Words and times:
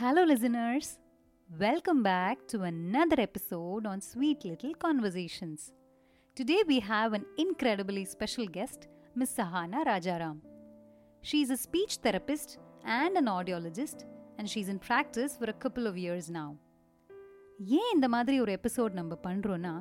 Hello, 0.00 0.22
listeners. 0.24 0.98
Welcome 1.50 2.02
back 2.02 2.46
to 2.48 2.62
another 2.62 3.20
episode 3.20 3.86
on 3.86 4.00
Sweet 4.00 4.44
Little 4.44 4.74
Conversations. 4.74 5.72
Today 6.36 6.62
we 6.66 6.80
have 6.80 7.12
an 7.12 7.24
incredibly 7.36 8.04
special 8.04 8.46
guest, 8.46 8.88
Miss 9.14 9.36
Sahana 9.36 9.84
Rajaram. 9.84 10.38
She's 11.22 11.50
a 11.50 11.56
speech 11.56 11.96
therapist 11.96 12.58
and 12.84 13.16
an 13.16 13.26
audiologist, 13.26 14.06
and 14.38 14.48
she's 14.48 14.68
in 14.68 14.78
practice 14.78 15.36
for 15.36 15.50
a 15.50 15.58
couple 15.64 15.86
of 15.86 15.98
years 15.98 16.30
now. 16.30 16.50
ஏன் 17.78 17.92
இந்த 17.94 18.08
மாதிரி 18.08 18.40
ஒரு 18.40 18.58
episode 18.58 18.98
நம்ம 19.00 19.18
பண்ணுறோன்னா 19.22 19.74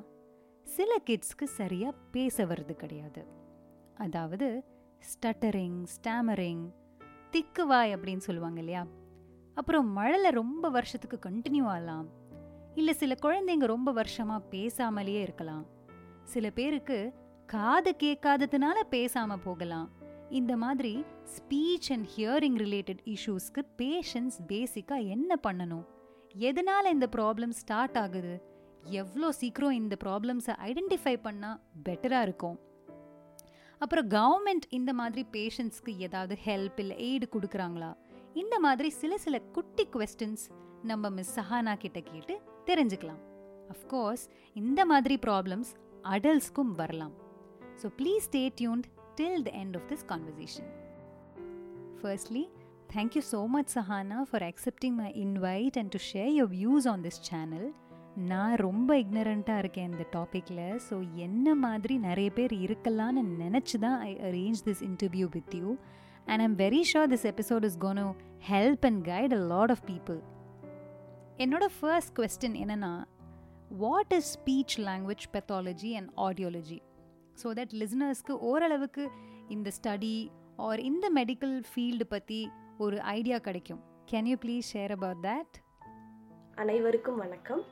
சில 0.63 0.91
கிட்ஸ்க்கு 1.09 1.47
சரியாக 1.59 1.99
பேச 2.11 2.45
வர்றது 2.45 2.75
கிடையாது 2.75 3.21
அதாவது 3.95 4.47
ஸ்டட்டரிங் 5.11 5.83
ஸ்டாமரிங் 5.97 6.65
திக்குவாய் 7.35 7.93
அப்படின்னு 7.95 8.25
சொல்லுவாங்க 8.29 8.59
இல்லையா 8.59 8.83
அப்புறம் 9.59 9.87
மழலை 9.91 10.29
ரொம்ப 10.31 10.69
வருஷத்துக்கு 10.69 11.17
கண்டினியூ 11.29 11.63
ஆகலாம். 11.63 12.07
இல்லை 12.75 12.93
சில 12.93 13.15
குழந்தைங்க 13.21 13.65
ரொம்ப 13.65 13.91
வருஷமாக 13.91 14.45
பேசாமலேயே 14.51 15.21
இருக்கலாம். 15.21 15.65
சில 16.23 16.49
பேருக்கு 16.49 17.13
காது 17.45 17.95
கேட்காததுனால 18.03 18.79
பேசாமல் 18.89 19.39
போகலாம். 19.39 19.89
இந்த 20.29 20.57
மாதிரி 20.57 21.05
ஸ்பீச் 21.35 21.89
அண்ட் 21.89 22.07
ஹியரிங் 22.15 22.57
ரிலேட்டட் 22.65 23.01
இஷ்யூஸ்க்கு 23.05 23.61
பேஷன்ஸ் 23.77 24.37
பேசிக்காக 24.47 25.07
என்ன 25.07 25.39
பண்ணணும்? 25.47 25.85
எதனால 26.37 26.85
இந்த 26.91 27.09
ப்ராப்ளம் 27.15 27.59
ஸ்டார்ட் 27.61 27.97
ஆகுது? 27.97 28.33
எவ்வளோ 28.83 29.31
சீக்கிரம் 29.31 29.79
இந்த 29.81 29.97
ப்ராப்ளம்ஸை 30.03 30.55
ஐடென்டிஃபை 30.69 31.15
பண்ணால் 31.23 31.59
பெட்டராக 31.89 32.21
இருக்கும்? 32.21 32.59
அப்புறம் 33.77 34.07
கவர்மெண்ட் 34.07 34.65
இந்த 34.69 34.93
மாதிரி 34.93 35.25
பேஷண்ட்ஸ்க்கு 35.31 35.97
ஏதாவது 35.97 36.37
ஹெல்ப் 36.45 36.79
இல்லை 36.79 36.95
எய்டு 37.07 37.37
கொடுக்குறாங்களா? 37.37 37.91
இந்த 38.33 38.59
மாதிரி 38.59 38.89
சில 38.89 39.17
சில 39.17 39.39
குட்டி 39.39 39.87
கொஸ்டின்ஸ் 39.93 40.43
நம்ம 40.83 41.09
மிஸ் 41.09 41.39
சஹானா 41.39 41.77
கிட்ட 41.77 41.99
கேட்டு 41.99 42.39
தெரிஞ்சுக்கலாம். 42.65 43.21
அஃப்கோர்ஸ் 43.69 44.29
இந்த 44.53 44.85
மாதிரி 44.85 45.15
ப்ராப்ளம்ஸ் 45.15 45.71
அடல்ட்ஸ்க்கும் 46.03 46.71
வரலாம். 46.75 47.13
So 47.81 47.89
please 47.97 48.19
stay 48.19 48.51
tuned 48.61 48.83
till 49.15 49.43
the 49.43 49.51
end 49.51 49.75
of 49.75 49.87
this 49.91 50.05
conversation 50.05 50.69
firstly 52.01 52.49
Thank 52.93 53.15
you 53.15 53.21
so 53.21 53.47
much, 53.47 53.67
Sahana, 53.67 54.27
for 54.27 54.39
accepting 54.39 54.95
my 54.95 55.11
invite 55.11 55.77
and 55.77 55.91
to 55.91 55.99
share 55.99 56.27
your 56.27 56.47
views 56.47 56.87
on 56.87 57.01
this 57.01 57.19
channel. 57.19 57.73
நான் 58.15 58.55
ரொம்ப 58.55 58.99
இக்னரண்ட்டாக 58.99 59.57
இருக்கேன் 59.57 59.91
இந்த 59.91 60.05
டாப்பிக்கில் 60.11 60.79
ஸோ 60.89 61.15
என்ன 61.15 61.55
மாதிரி 61.55 61.97
நிறைய 61.97 62.29
பேர் 62.29 62.51
இருக்கலாம்னு 62.51 63.23
நினச்சி 63.43 63.77
தான் 63.79 63.99
I 63.99 64.17
arrange 64.17 64.61
this 64.65 64.81
interview 64.89 65.29
with 65.29 65.55
you 65.55 65.77
and 66.29 66.41
I'm 66.41 66.57
very 66.57 66.81
sure 66.81 67.09
this 67.09 67.25
episode 67.25 67.63
is 67.63 67.77
gonna 67.77 68.15
help 68.49 68.85
and 68.85 69.07
guide 69.07 69.33
a 69.33 69.37
lot 69.37 69.71
of 69.71 69.85
people 69.87 70.19
என்னோட 71.37 71.65
ஃபர்ஸ்ட் 71.79 72.19
கொஸ்டின் 72.19 72.57
என்னென்னா 72.63 73.05
what 73.69 74.13
is 74.13 74.37
speech 74.37 74.77
language 74.79 75.25
pathology 75.33 75.91
and 75.91 76.09
audiology 76.17 76.81
so 77.43 77.53
that 77.53 77.73
லிசனர்ஸ்க்கு 77.81 78.31
ஓரளவுக்கு 78.31 79.09
இந்த 79.47 79.71
study 79.81 80.29
or 80.55 80.79
இந்த 80.79 81.09
medical 81.15 81.63
field 81.75 82.03
பற்றி 82.03 82.51
ஒரு 82.77 83.01
idea 83.01 83.37
கிடைக்கும். 83.37 83.81
Can 84.11 84.23
you 84.23 84.35
please 84.45 84.69
share 84.73 84.91
about 84.91 85.25
that 85.25 85.55
அனைவருக்கும் 86.55 87.17
வணக்கம். 87.17 87.63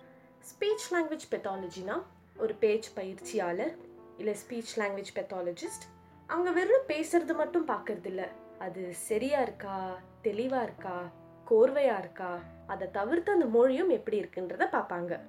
ஸ்பீச் 0.50 0.88
லாங்குவேஜ் 0.92 1.28
பெத்தாலஜினா 1.32 1.96
ஒரு 2.38 2.54
பேச்சு 2.54 2.92
பயிற்சியாளர் 2.96 3.78
இல்லை 4.18 4.36
ஸ்பீச் 4.48 4.74
லாங்குவேஜ் 4.76 5.14
பெத்தாலஜிஸ்ட் 5.16 5.86
அவங்க 6.28 6.52
வெறும் 6.52 6.88
பேசுறது 6.88 7.36
மட்டும் 7.36 7.68
பார்க்கறதில்ல. 7.68 8.28
அது 8.60 8.94
சரியா 8.94 9.42
இருக்கா? 9.42 10.02
தெளிவா 10.24 10.64
இருக்கா? 10.64 11.12
கோர்வையா 11.48 11.98
இருக்கா? 12.00 12.40
அதை 12.68 12.92
தவிர்த்து 12.92 13.32
அந்த 13.32 13.46
மொழியும் 13.46 13.90
எப்படி 13.90 14.20
இருக்குன்றத 14.20 14.66
பார்ப்பாங்க. 14.72 15.20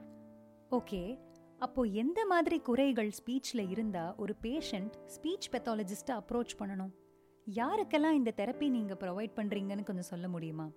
ஓகே. 0.71 1.19
அப்போ 1.59 1.83
எந்த 1.83 2.27
மாதிரி 2.27 2.61
குறைகள் 2.61 3.11
ஸ்பீச்சில் 3.11 3.71
இருந்தால் 3.71 4.15
ஒரு 4.17 4.37
பேஷண்ட் 4.43 4.95
ஸ்பீச் 5.07 5.49
பெத்தாலஜிஸ்ட்டை 5.53 6.15
அப்ரோச் 6.21 6.59
பண்ணணும்? 6.59 6.93
யாருக்கெல்லாம் 7.47 8.11
இந்த 8.11 8.33
தெரப்பி 8.37 8.69
நீங்கள் 8.69 8.97
ப்ரொவைட் 8.97 9.37
பண்ணுறீங்கன்னு 9.37 9.83
கொஞ்சம் 9.83 10.11
சொல்ல 10.13 10.29
முடியுமா? 10.29 10.71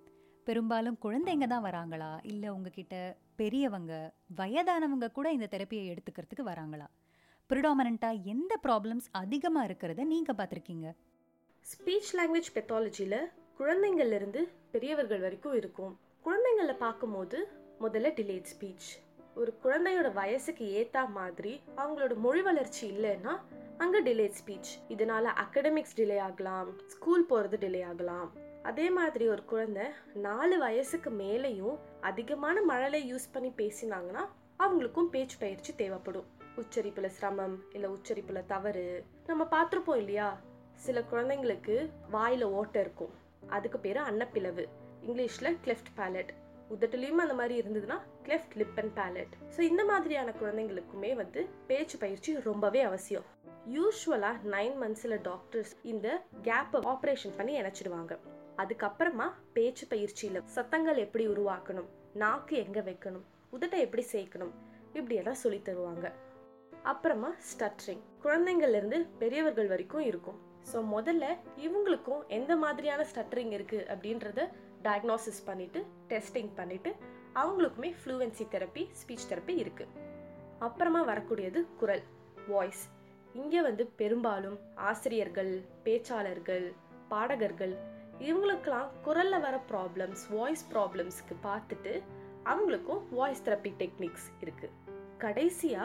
பெரும்பாலும் 0.44 0.98
குழந்தைங்க 1.02 1.46
தான் 1.46 1.64
வராங்களா? 1.64 2.18
இல்லை 2.22 2.48
உங்ககிட்ட 2.48 3.18
பெரியவங்க 3.36 4.14
வயதானவங்க 4.36 5.12
கூட 5.12 5.32
இந்த 5.32 5.48
தெரப்பியை 5.50 5.94
எடுத்துக்கிறதுக்கு 5.94 6.44
வராங்களா? 6.44 6.86
ப்ரிடாமனண்ட்டாக 7.50 8.22
எந்த 8.24 8.58
ப்ராப்ளம்ஸ் 8.62 9.08
அதிகமாக 9.12 9.66
இருக்கிறத 9.68 10.04
நீங்கள் 10.04 10.34
பார்த்துருக்கீங்க? 10.34 10.94
ஸ்பீச் 11.70 12.10
லாங்குவேஜ் 12.12 12.48
பெத்தாலஜியில் 12.54 13.20
குழந்தைங்கள்லேருந்து 13.58 14.40
பெரியவர்கள் 14.70 15.20
வரைக்கும் 15.20 15.54
இருக்கும். 15.54 15.98
குழந்தைங்கள 16.24 16.76
பார்க்கும்போது 16.76 17.48
முதல்ல 17.80 18.10
டிலேட் 18.18 18.50
ஸ்பீச் 18.52 18.88
ஒரு 19.34 19.58
குழந்தையோட 19.64 20.12
வயசுக்கு 20.12 20.70
ஏற்ற 20.70 21.04
மாதிரி 21.06 21.60
அவங்களோட 21.76 22.14
மொழி 22.16 22.42
வளர்ச்சி 22.42 22.90
இல்லைன்னா 22.90 23.34
அங்கே 23.78 24.02
டிலேட் 24.02 24.38
ஸ்பீச் 24.40 24.72
இதனால 24.88 25.24
அகடமிக்ஸ் 25.44 25.96
டிலே 25.96 26.20
ஆகலாம் 26.20 26.78
ஸ்கூல் 26.86 27.24
போகிறது 27.24 27.68
டிலே 27.68 27.86
ஆகலாம். 27.86 28.32
அதே 28.62 28.90
மாதிரி 28.90 29.28
ஒரு 29.28 29.44
குழந்தை 29.44 29.86
நாலு 30.14 30.58
வயசுக்கு 30.58 31.10
மேலேயும் 31.10 31.78
அதிகமான 32.00 32.62
மழலை 32.62 33.14
யூஸ் 33.14 33.32
பண்ணி 33.32 33.52
பேசினாங்கன்னா 33.56 34.24
அவங்களுக்கும் 34.58 35.12
பேச்சு 35.16 35.36
பயிற்சி 35.38 35.74
தேவைப்படும். 35.74 36.30
உச்சரிப்பில் 36.56 37.08
சிரமம் 37.08 37.62
இல்லை 37.72 37.90
உச்சரிப்பில் 37.90 38.46
தவறு 38.46 39.04
நம்ம 39.26 39.44
பார்த்துருப்போம் 39.50 39.96
இல்லையா? 39.96 40.40
சில 40.84 41.00
குழந்தைங்களுக்கு 41.10 41.74
வாயில் 42.14 42.46
ஓட்டை 42.58 42.80
இருக்கும். 42.84 43.12
அதுக்கு 43.56 43.78
பேர் 43.84 44.00
அன்னப்பிளவு. 44.10 44.64
இங்கிலீஷில் 45.06 45.58
கிளெஃப்ட் 45.64 45.92
பேலட் 45.98 46.32
உதட்டுலையும் 46.74 47.22
அந்த 47.24 47.34
மாதிரி 47.38 47.54
இருந்ததுன்னா 47.60 47.96
cleft 48.26 48.54
lip 48.60 48.78
and 48.80 48.94
palate 48.98 49.32
so 49.54 49.60
இந்த 49.70 49.82
மாதிரியான 49.90 50.32
குழந்தைங்களுக்குமே 50.40 51.10
வந்து 51.20 51.40
பேச்சு 51.70 51.96
பயிற்சி 52.04 52.30
ரொம்பவே 52.48 52.80
அவசியம். 52.88 53.26
யூஸ்வலாக 53.76 54.38
நைன் 54.54 54.76
மந்த்ஸில் 54.82 55.16
டாக்டர்ஸ் 55.28 55.72
இந்த 55.92 56.08
கேப்பை 56.46 56.80
ஆப்ரேஷன் 56.92 57.36
பண்ணி 57.36 57.52
இணைச்சிடுவாங்க. 57.60 58.12
அதுக்கப்புறமா 58.62 59.26
பேச்சு 59.56 59.84
பயிற்சியில் 59.92 60.40
சத்தங்கள் 60.54 61.02
எப்படி 61.06 61.26
உருவாக்கணும் 61.34 61.90
நாக்கு 62.22 62.56
எங்கே 62.64 62.84
வைக்கணும் 62.88 63.26
உதட்டை 63.56 63.80
எப்படி 63.86 64.04
சேர்க்கணும் 64.12 64.54
இப்படியெல்லாம் 64.98 65.42
சொல்லி 65.42 65.60
தருவாங்க. 65.68 66.06
அப்புறமா 66.92 67.30
ஸ்டட்ரிங் 67.50 68.02
குழந்தைங்கள்லேருந்து 68.24 68.98
பெரியவர்கள் 69.18 69.70
வரைக்கும் 69.74 70.06
இருக்கும். 70.10 70.40
ஸோ 70.70 70.78
முதல்ல 70.94 71.24
இவங்களுக்கும் 71.56 72.22
எந்த 72.28 72.56
மாதிரியான 72.56 73.06
ஸ்டட்டரிங் 73.10 73.52
இருக்குது 73.58 73.88
அப்படின்றத 73.92 74.48
டயக்னோசிஸ் 74.82 75.42
பண்ணிவிட்டு 75.46 75.80
டெஸ்டிங் 76.08 76.52
பண்ணிவிட்டு 76.56 76.90
அவங்களுக்குமே 77.34 77.90
ஃப்ளூவன்சி 77.98 78.44
தெரப்பி 78.54 78.82
ஸ்பீச் 79.00 79.28
தெரப்பி 79.30 79.54
இருக்கு. 79.56 79.84
அப்புறமா 80.58 81.00
வரக்கூடியது 81.04 81.66
குரல் 81.80 82.02
வாய்ஸ் 82.48 82.82
இங்கே 83.34 83.60
வந்து 83.62 83.86
பெரும்பாலும் 83.86 84.58
ஆசிரியர்கள் 84.74 85.52
பேச்சாளர்கள் 85.84 86.66
பாடகர்கள் 87.08 87.74
இவங்களுக்கெல்லாம் 88.20 88.90
குரல்ல 89.06 89.40
வர 89.40 89.56
ப்ராப்ளம்ஸ் 89.70 90.24
வாய்ஸ் 90.30 90.64
ப்ராப்ளம்ஸ்க்கு 90.72 91.34
பார்த்துட்டு 91.48 92.02
அவங்களுக்கும் 92.44 93.02
வாய்ஸ் 93.10 93.44
தெரப்பி 93.44 93.72
டெக்னிக்ஸ் 93.82 94.28
இருக்கு. 94.40 94.68
கடைசியா 95.18 95.84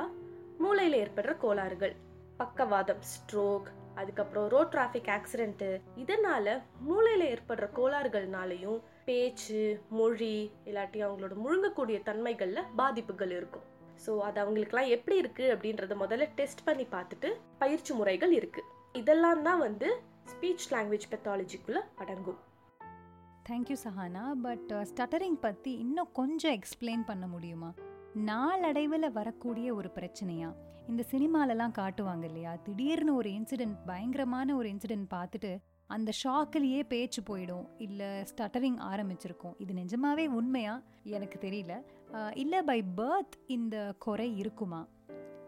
மூளையில் 0.58 1.00
ஏற்படுற 1.04 1.38
கோளாறுகள் 1.38 1.96
பக்கவாதம் 2.38 3.04
ஸ்ட்ரோக் 3.14 3.70
அதுக்கப்புறம் 4.02 4.48
ரோட் 4.54 4.74
டிராஃபிக் 4.76 5.10
ஆக்சிடென்ட்டு 5.16 5.70
இதனால் 6.04 6.54
மூளையில் 6.88 7.26
ஏற்படுற 7.34 7.68
கோளாறுகள்னாலையும் 7.78 8.80
பேச்சு 9.08 9.62
மொழி 10.00 10.36
இல்லாட்டி 10.70 11.02
அவங்களோட 11.08 11.36
முழுங்கக்கூடிய 11.46 12.00
தன்மைகளில் 12.10 12.68
பாதிப்புகள் 12.82 13.34
இருக்கும். 13.40 13.66
ஸோ 14.06 14.14
அது 14.28 14.38
அவங்களுக்குலாம் 14.44 14.92
எப்படி 14.96 15.16
இருக்குது 15.22 15.54
அப்படின்றத 15.54 15.96
முதல்ல 16.04 16.26
டெஸ்ட் 16.40 16.66
பண்ணி 16.68 16.88
பார்த்துட்டு 16.96 17.30
பயிற்சி 17.64 17.94
முறைகள் 17.94 18.34
இருக்குது 18.40 18.70
இதெல்லாம் 19.02 19.42
தான் 19.48 19.64
வந்து 19.68 19.88
ஸ்பீச் 20.32 20.68
லாங்குவேஜ் 20.74 21.10
பெத்தாலஜிக்குள்ளே 21.14 21.82
அடங்கும். 22.02 22.40
தேங்க்யூ 23.50 23.78
சஹானா 23.84 24.24
பட் 24.46 24.72
ஸ்டட்டரிங் 24.90 25.40
பற்றி 25.46 25.74
இன்னும் 25.84 26.10
கொஞ்சம் 26.20 26.56
எக்ஸ்பிளைன் 26.60 27.04
பண்ண 27.06 27.26
முடியுமா? 27.34 27.70
நாளடைவில் 28.30 29.16
வரக்கூடிய 29.20 29.68
ஒரு 29.80 29.90
பிரச்சனையா? 29.98 30.50
இந்த 30.92 31.04
சினிமாலெல்லாம் 31.12 31.74
காட்டுவாங்க 31.78 32.24
இல்லையா? 32.24 32.52
திடீர்னு 32.56 33.16
ஒரு 33.16 33.30
இன்சிடென்ட் 33.30 33.78
பயங்கரமான 33.86 34.56
ஒரு 34.56 34.68
இன்சிடென்ட் 34.74 35.08
பார்த்துட்டு 35.16 35.52
அந்த 35.96 36.12
ஷாக்கிலேயே 36.24 36.82
பேச்சு 36.88 37.22
போயிடும். 37.22 37.66
இல்லை 37.78 38.08
ஸ்டட்டரிங் 38.32 38.80
ஆரம்பிச்சிருக்கும். 38.92 39.56
இது 39.58 39.74
நிஜமாவே 39.74 40.26
உண்மையா? 40.40 40.76
எனக்கு 41.18 41.38
தெரியல. 41.50 41.74
இல்லை 42.36 42.62
பை 42.62 42.80
பர்த் 42.98 43.36
இந்த 43.48 43.96
குறை 44.06 44.30
இருக்குமா? 44.38 44.82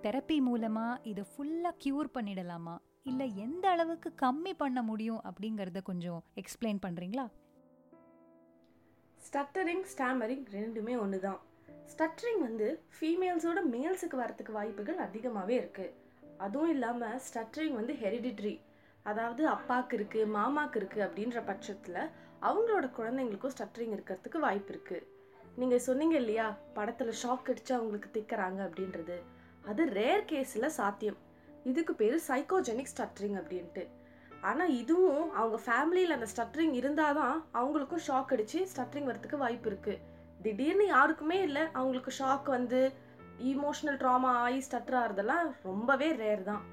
தெரப்பி 0.01 0.37
மூலமாக 0.41 1.01
இதை 1.03 1.23
ஃபுல்லாக 1.31 1.73
க்யூர் 1.83 2.09
பண்ணிடலாமா? 2.17 2.75
இல்லை 3.03 3.27
எந்த 3.37 3.65
அளவுக்கு 3.69 4.09
கம்மி 4.21 4.53
பண்ண 4.57 4.79
முடியும் 4.81 5.21
அப்படிங்கிறத 5.29 5.81
கொஞ்சம் 5.81 6.23
எக்ஸ்பிளைன் 6.41 6.81
பண்ணுறீங்களா 6.85 7.25
ஸ்டட்டரிங் 9.21 9.85
ஸ்டாமரிங் 9.93 10.45
ரெண்டுமே 10.57 10.93
ஒன்று 10.99 11.19
தான் 11.19 11.39
ஸ்டட்டரிங் 11.91 12.41
வந்து 12.47 12.67
ஃபீமேல்ஸோட 12.95 13.59
மேல்ஸுக்கு 13.73 14.17
வரத்துக்கு 14.21 14.53
வாய்ப்புகள் 14.57 14.99
அதிகமாகவே 15.05 15.55
இருக்குது 15.61 15.95
அதுவும் 16.37 16.73
இல்லாமல் 16.75 17.21
ஸ்டட்டரிங் 17.27 17.77
வந்து 17.79 17.93
ஹெரிடிட்ரி 18.01 18.55
அதாவது 19.05 19.43
அப்பாவுக்கு 19.47 19.95
இருக்குது 19.97 20.31
மாமாக்கு 20.35 20.77
இருக்குது 20.79 21.05
அப்படின்ற 21.07 21.39
பட்சத்தில் 21.43 22.01
அவங்களோட 22.41 22.85
குழந்தைங்களுக்கும் 22.97 23.53
ஸ்டட்ரிங் 23.55 23.95
இருக்கிறதுக்கு 23.95 24.39
வாய்ப்பு 24.39 24.71
இருக்குது 24.73 25.07
நீங்கள் 25.59 25.85
சொன்னீங்க 25.87 26.15
இல்லையா 26.23 26.47
படத்தில் 26.73 27.17
ஷாக் 27.21 27.49
அடித்து 27.51 27.73
அவங்களுக்கு 27.77 28.09
திக்கிறாங்க 28.17 28.59
அப்படின்றது. 28.67 29.17
அது 29.65 29.83
ரேர் 29.97 30.27
கேஸில் 30.29 30.75
சாத்தியம். 30.77 31.17
இதுக்கு 31.65 31.93
பேர் 32.01 32.17
சைக்கோஜெனிக் 32.27 32.91
ஸ்டட்ரிங் 32.93 33.37
அப்படின்ட்டு. 33.39 33.83
ஆனால் 34.41 34.71
இதுவும் 34.81 35.25
அவங்க 35.39 35.57
ஃபேமிலியில் 35.65 36.15
அந்த 36.17 36.27
ஸ்டட்டரிங் 36.33 36.75
இருந்தால் 36.81 37.17
தான் 37.21 37.35
அவங்களுக்கும் 37.59 38.05
ஷாக் 38.07 38.31
அடித்து 38.35 38.59
ஸ்டட்ரிங் 38.73 39.09
வரத்துக்கு 39.09 39.43
வாய்ப்பு 39.43 39.69
இருக்குது 39.71 39.97
திடீர்னு 40.41 40.85
யாருக்குமே 40.87 41.41
இல்லை. 41.41 41.63
அவங்களுக்கு 41.73 42.11
ஷாக் 42.19 42.49
வந்து 42.57 42.81
இமோஷனல் 43.53 43.99
ட்ராமா 44.01 44.31
ஆகி 44.45 44.59
ஸ்டட்டர் 44.59 44.97
ஆகிறதெல்லாம் 45.01 45.49
ரொம்பவே 45.63 46.09
ரேர் 46.11 46.43
தான். 46.43 46.63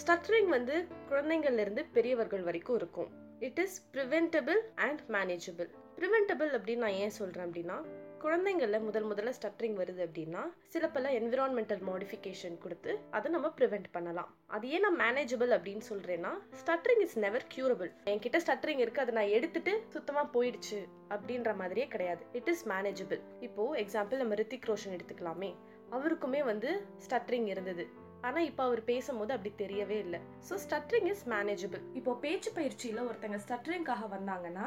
ஸ்டட்டரிங் 0.00 0.48
வந்து 0.48 0.88
குழந்தைங்கள்லேருந்து 1.10 1.84
பெரியவர்கள் 1.92 2.42
வரைக்கும் 2.42 2.76
இருக்கும். 2.76 3.10
It 3.38 3.58
is 3.58 3.76
preventable 3.92 4.60
and 4.74 5.00
manageable 5.08 5.70
preventable 5.98 6.50
அப்படின்னு 6.56 6.84
நான் 6.86 7.00
ஏன் 7.04 7.16
சொல்கிறேன் 7.18 7.46
அப்படின்னா 7.48 7.76
குழந்தைங்களில் 8.24 8.84
முதல் 8.86 9.06
முதல்ல 9.08 9.32
ஸ்டட்டரிங் 9.36 9.74
வருது 9.80 10.00
அப்படின்னா 10.04 10.42
சில 10.74 10.84
பல 10.94 11.08
என்விரான்மெண்டல் 11.16 11.82
மாடிஃபிகேஷன் 11.88 12.54
கொடுத்து 12.62 12.92
அதை 13.16 13.28
நம்ம 13.34 13.48
ப்ரிவெண்ட் 13.58 13.88
பண்ணலாம். 13.96 14.30
அது 14.54 14.68
ஏன் 14.74 14.84
நான் 14.86 14.96
மேனேஜபிள் 15.02 15.50
அப்படின்னு 15.56 15.84
சொல்கிறேன்னா 15.88 16.30
ஸ்டட்டரிங் 16.60 17.02
இஸ் 17.06 17.16
நெவர் 17.24 17.44
க்யூரபிள் 17.54 17.90
என்கிட்ட 18.12 18.38
ஸ்டட்டரிங் 18.44 18.80
இருக்குது 18.84 19.04
அதை 19.04 19.14
நான் 19.18 19.34
எடுத்துட்டு 19.38 19.72
சுத்தமாக 19.96 20.32
போயிடுச்சு 20.36 20.78
அப்படின்ற 21.16 21.52
மாதிரியே 21.60 21.86
கிடையாது. 21.94 22.24
இட் 22.40 22.50
இஸ் 22.54 22.64
மேனேஜபிள் 22.72 23.20
இப்போது 23.48 23.76
எக்ஸாம்பிள் 23.82 24.22
நம்ம 24.22 24.38
ரித்திக் 24.42 24.68
ரோஷன் 24.70 24.96
எடுத்துக்கலாமே. 24.96 25.50
அவருக்குமே 25.98 26.42
வந்து 26.50 26.70
ஸ்டட்டரிங் 27.06 27.50
இருந்தது. 27.54 27.86
ஆனால் 28.28 28.48
இப்போ 28.50 28.62
அவர் 28.68 28.82
பேசும்போது 28.90 29.32
அப்படி 29.36 29.54
தெரியவே 29.62 30.00
இல்லை. 30.06 30.22
ஸோ 30.48 30.56
ஸ்டட்டரிங் 30.64 31.10
இஸ் 31.14 31.26
மேனேஜபிள் 31.34 31.84
இப்போ 32.00 32.14
பேச்சு 32.24 32.50
பயிற்சியில் 32.58 33.06
ஒருத்தங்க 33.08 33.40
ஸ்டட்டரிங்காக 33.46 34.08
வந்தாங்கன்னா 34.16 34.66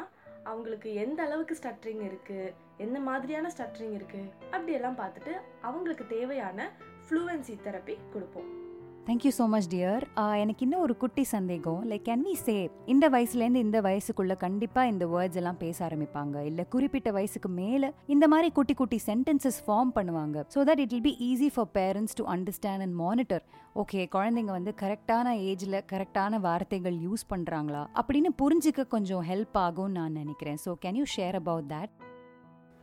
அவங்களுக்கு 0.51 0.89
எந்த 1.04 1.19
அளவுக்கு 1.27 1.56
ஸ்டட்டரிங் 1.62 2.06
இருக்குது 2.09 2.54
எந்த 2.86 2.98
மாதிரியான 3.08 3.50
ஸ்டட்டரிங் 3.56 3.96
இருக்குது 4.00 4.30
அப்படியெல்லாம் 4.54 5.00
பார்த்துட்டு 5.02 5.34
அவங்களுக்கு 5.70 6.06
தேவையான 6.16 6.70
ஃப்ளூவன்சி 7.08 7.56
தெரப்பி 7.68 7.98
கொடுப்போம். 8.14 8.48
Thank you 9.08 9.32
so 9.38 9.46
much 9.52 9.68
dear 9.74 10.04
எனக்கு 10.42 10.64
இன்னும் 10.66 10.82
ஒரு 10.86 10.94
குட்டி 11.02 11.24
சந்தேகம். 11.34 11.82
லைக் 11.90 12.04
கேன் 12.08 12.24
வி 12.28 12.34
சே 12.46 12.56
இந்த 12.94 13.06
வயசுலேருந்து 13.14 13.62
இந்த 13.66 13.80
வயசுக்குள்ள 13.86 14.34
கண்டிப்பாக 14.44 14.92
இந்த 14.94 15.06
வேர்ட்ஸ் 15.14 15.40
எல்லாம் 15.42 15.60
பேச 15.62 15.78
ஆரம்பிப்பாங்க? 15.88 16.36
இல்லை 16.50 16.64
குறிப்பிட்ட 16.74 17.12
வயசுக்கு 17.18 17.50
மேலே 17.62 17.90
இந்த 18.16 18.28
மாதிரி 18.34 18.50
குட்டி 18.58 18.74
குட்டி 18.82 19.00
சென்டென்சஸ் 19.06 19.60
ஃபார்ம் 19.68 19.94
பண்ணுவாங்க? 19.98 20.44
So 20.56 20.66
that 20.70 20.82
it 20.86 20.94
will 20.96 21.08
be 21.08 21.14
easy 21.30 21.50
for 21.56 21.70
parents 21.80 22.18
to 22.20 22.26
understand 22.36 22.86
and 22.88 22.98
monitor 23.04 23.46
okay 23.84 24.04
குழந்தைங்க 24.18 24.54
வந்து 24.58 24.74
கரெக்டான 24.84 25.38
ஏஜில் 25.52 25.80
கரெக்டான 25.94 26.42
வார்த்தைகள் 26.48 27.00
யூஸ் 27.08 27.26
பண்ணுறாங்களா 27.32 27.86
அப்படின்னு 28.02 28.32
புரிஞ்சிக்க 28.44 28.88
கொஞ்சம் 28.98 29.26
ஹெல்ப் 29.32 29.58
ஆகும்னு 29.66 29.98
நான் 30.02 30.20
நினைக்கிறேன். 30.24 30.62
So 30.66 30.74
can 30.86 31.00
you 31.02 31.08
share 31.18 31.38
about 31.42 31.70
that 31.76 31.94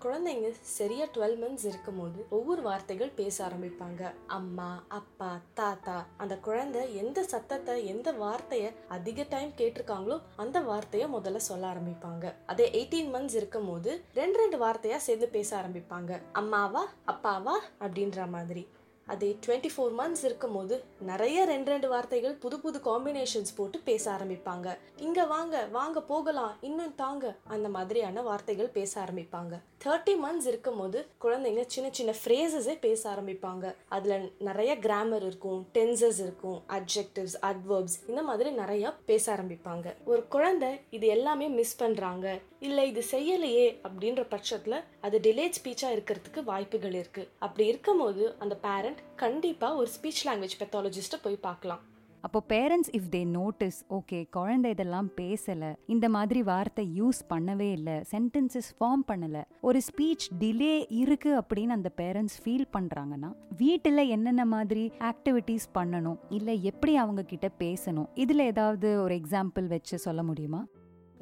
குழந்தைங்க 0.05 0.49
சரியா 0.77 1.05
டுவெல் 1.15 1.37
மந்த்ஸ் 1.43 1.67
இருக்கும்போது 1.71 2.19
ஒவ்வொரு 2.37 2.63
வார்த்தைகள் 2.63 3.13
பேச 3.21 3.37
ஆரம்பிப்பாங்க. 3.47 4.03
அம்மா 4.39 4.69
அப்பா 4.99 5.31
தாத்தா 5.61 5.97
அந்த 6.23 6.35
குழந்தை 6.47 6.83
எந்த 7.03 7.23
சத்தத்தை 7.33 7.77
எந்த 7.93 8.13
வார்த்தைய 8.25 8.67
அதிக 8.97 9.27
டைம் 9.35 9.53
கேட்டிருக்காங்களோ 9.61 10.19
அந்த 10.45 10.61
வார்த்தைய 10.71 11.07
முதல்ல 11.17 11.43
சொல்ல 11.51 11.73
ஆரம்பிப்பாங்க. 11.73 12.35
அதே 12.47 12.69
எயிட்டீன் 12.79 13.13
மந்த்ஸ் 13.15 13.39
இருக்கும் 13.41 13.69
போது 13.71 13.93
ரெண்டு 14.21 14.39
ரெண்டு 14.43 14.59
வார்த்தையா 14.65 15.01
சேர்ந்து 15.09 15.29
பேச 15.37 15.51
ஆரம்பிப்பாங்க. 15.61 16.21
அம்மாவா 16.43 16.85
அப்பாவா 17.13 17.57
அப்படின்ற 17.85 18.29
மாதிரி. 18.37 18.65
அதே 19.07 19.39
டுவெண்ட்டி 19.47 19.71
ஃபோர் 19.77 19.95
மந்த்ஸ் 19.99 20.25
இருக்கும் 20.25 20.53
போது 20.53 20.85
நிறைய 21.01 21.45
ரெண்டு 21.45 21.71
ரெண்டு 21.71 21.89
வார்த்தைகள் 21.89 22.35
புது 22.35 22.61
புது 22.61 22.79
காம்பினேஷன்ஸ் 22.85 23.53
போட்டு 23.57 23.79
பேச 23.85 24.11
ஆரம்பிப்பாங்க. 24.11 24.69
இங்க 24.97 25.25
வாங்க 25.25 25.67
வாங்க 25.73 26.01
போகலாம் 26.01 26.55
இன்னும் 26.61 26.95
தாங்க 26.95 27.37
அந்த 27.45 27.69
மாதிரியான 27.69 28.23
வார்த்தைகள் 28.23 28.75
பேச 28.79 29.01
ஆரம்பிப்பாங்க. 29.01 29.55
தேர்ட்டி 29.85 30.15
மந்த்ஸ் 30.25 30.47
இருக்கும் 30.47 30.77
போது 30.77 31.07
குழந்தைங்க 31.23 31.65
சின்ன 31.67 31.89
சின்ன 31.93 32.15
ஃப்ரேசஸே 32.25 32.79
பேச 32.81 33.11
ஆரம்பிப்பாங்க. 33.11 33.75
அதுல 33.89 34.21
நிறைய 34.39 34.79
கிராமர் 34.79 35.27
இருக்கும் 35.27 35.67
டென்சஸ் 35.75 36.21
இருக்கும் 36.27 36.63
அட்ஜெக்டிவ்ஸ் 36.69 37.37
அட்வர்ப்ஸ் 37.43 37.99
இந்த 38.07 38.23
மாதிரி 38.23 38.51
நிறைய 38.51 38.95
பேச 39.11 39.35
ஆரம்பிப்பாங்க. 39.35 39.87
ஒரு 40.05 40.29
குழந்தை 40.29 40.81
இது 40.91 41.07
எல்லாமே 41.07 41.49
மிஸ் 41.49 41.77
பண்றாங்க. 41.77 42.39
இல்லை 42.67 42.85
இது 42.91 43.03
செய்யலையே 43.13 43.67
அப்படின்ற 43.87 44.23
பட்சத்தில் 44.35 44.79
அது 45.01 45.19
டிலேட் 45.19 45.57
ஸ்பீச்சாக 45.59 45.95
இருக்கிறதுக்கு 45.97 46.43
வாய்ப்புகள் 46.45 46.95
இருக்குது 47.01 47.31
அப்படி 47.39 47.67
இருக்கும்போது 47.67 48.37
அந்த 48.39 48.57
பேரண்ட் 48.69 49.01
கண்டிப்பாக 49.17 49.77
ஒரு 49.77 49.91
ஸ்பீச் 49.97 50.23
லாங்குவேஜ் 50.27 50.61
பெத்தாலஜிஸ்ட்டை 50.61 51.21
போய் 51.23 51.45
பார்க்கலாம். 51.49 51.83
அப்போ 52.25 52.41
parents 52.49 52.91
if 52.99 53.09
they 53.15 53.21
notice 53.31 53.79
okay 53.91 54.19
குழந்தை 54.31 54.71
இதெல்லாம் 54.71 55.09
பேசலை 55.17 55.71
இந்த 55.87 56.09
மாதிரி 56.09 56.43
வார்த்தை 56.43 56.85
யூஸ் 57.01 57.21
பண்ணவே 57.33 57.67
இல்லை 57.73 57.97
சென்டென்சஸ் 58.13 58.71
ஃபார்ம் 58.79 59.03
பண்ணலை 59.11 59.43
ஒரு 59.61 59.81
ஸ்பீச் 59.89 60.27
டிலே 60.41 60.87
இருக்கு 61.01 61.33
அப்படின்னு 61.41 61.77
அந்த 61.77 61.91
பேரண்ட்ஸ் 61.97 62.39
ஃபீல் 62.45 62.67
பண்ணுறாங்கன்னா 62.77 63.31
வீட்டில் 63.57 64.05
என்னென்ன 64.09 64.45
மாதிரி 64.45 64.85
ஆக்டிவிட்டீஸ் 65.11 65.67
பண்ணணும் 65.75 66.19
இல்லை 66.31 66.63
எப்படி 66.63 66.95
அவங்க 66.97 67.25
கிட்ட 67.25 67.51
பேசணும் 67.59 68.09
இதில் 68.15 68.49
ஏதாவது 68.53 68.91
ஒரு 69.03 69.15
எக்ஸாம்பிள் 69.15 69.67
வச்சு 69.67 69.99
சொல்ல 69.99 70.23
முடியுமா? 70.23 70.63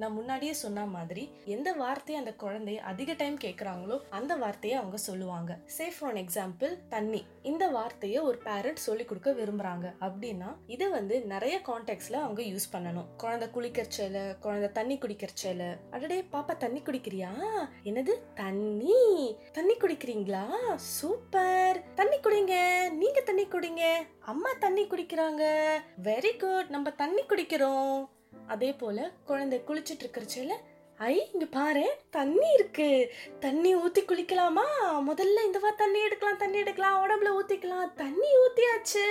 நான் 0.03 0.13
முன்னாடியே 0.13 0.53
சொன்ன 0.53 0.85
மாதிரி 0.87 1.31
எந்த 1.45 1.73
வார்த்தையை 1.73 2.25
அந்த 2.25 2.37
குழந்தை 2.37 2.79
அதிக 2.79 3.13
டைம் 3.13 3.39
கேட்குறாங்களோ 3.39 4.01
அந்த 4.11 4.37
வார்த்தையை 4.37 4.79
அவங்க 4.79 4.97
சொல்லுவாங்க. 4.97 5.59
சே 5.67 5.93
ஃபார் 5.99 6.15
எக்ஸாம்பிள் 6.15 6.79
தண்ணி. 6.89 7.25
இந்த 7.43 7.69
வார்த்தையை 7.69 8.19
ஒரு 8.19 8.39
பேரண்ட் 8.39 8.77
சொல்லி 8.77 9.05
கொடுக்க 9.05 9.31
விரும்புறாங்க. 9.31 9.93
அப்படின்னா 10.01 10.57
இதை 10.67 10.89
வந்து 10.89 11.23
நிறைய 11.23 11.61
கான்டெக்ட்ல 11.67 12.13
அவங்க 12.13 12.43
யூஸ் 12.43 12.69
பண்ணணும். 12.73 13.05
குழந்தை 13.17 13.49
குளிக்கிறச்சல 13.49 14.39
குழந்தை 14.39 14.73
தண்ணி 14.73 14.99
குடிக்கிறச்சல 14.99 15.79
அடடே 15.91 16.27
பாப்பா 16.33 16.57
தண்ணி 16.57 16.81
குடிக்கிறியா? 16.81 17.29
என்னது? 17.85 18.13
தண்ணி. 18.35 19.37
தண்ணி 19.53 19.75
குடிக்கிறீங்களா? 19.75 20.47
சூப்பர். 20.75 21.83
தண்ணி 21.95 22.17
குடிங்க. 22.17 22.55
நீங்க 22.91 23.21
தண்ணி 23.25 23.45
குடிங்க. 23.45 23.95
அம்மா 24.21 24.51
தண்ணி 24.61 24.85
குடிக்கிறாங்க. 24.85 25.73
வெரி 26.03 26.39
குட் 26.39 26.69
நம்ம 26.69 26.91
தண்ணி 26.91 27.23
குடிக்கிறோம். 27.23 28.09
அதே 28.47 28.73
போல 28.73 29.13
குழந்தை 29.25 29.63
குளிச்சிட்டு 29.67 30.05
இருக்கிறச்சல 30.05 30.55
ஐ 30.99 31.31
இங்க 31.33 31.47
பாரு 31.47 31.97
தண்ணி 32.11 32.49
இருக்கு. 32.55 33.13
தண்ணி 33.41 33.77
ஊத்தி 33.77 34.03
குளிக்கலாமா? 34.05 34.67
முதல்ல 35.09 35.45
இந்த 35.45 35.59
வா 35.59 35.71
தண்ணி 35.77 36.01
எடுக்கலாம் 36.01 36.37
தண்ணி 36.37 36.59
எடுக்கலாம். 36.59 36.99
உடம்புல 37.05 37.31
ஊத்திக்கலாம். 37.39 37.95
தண்ணி 37.95 38.29
ஊத்தியாச்சு. 38.45 39.07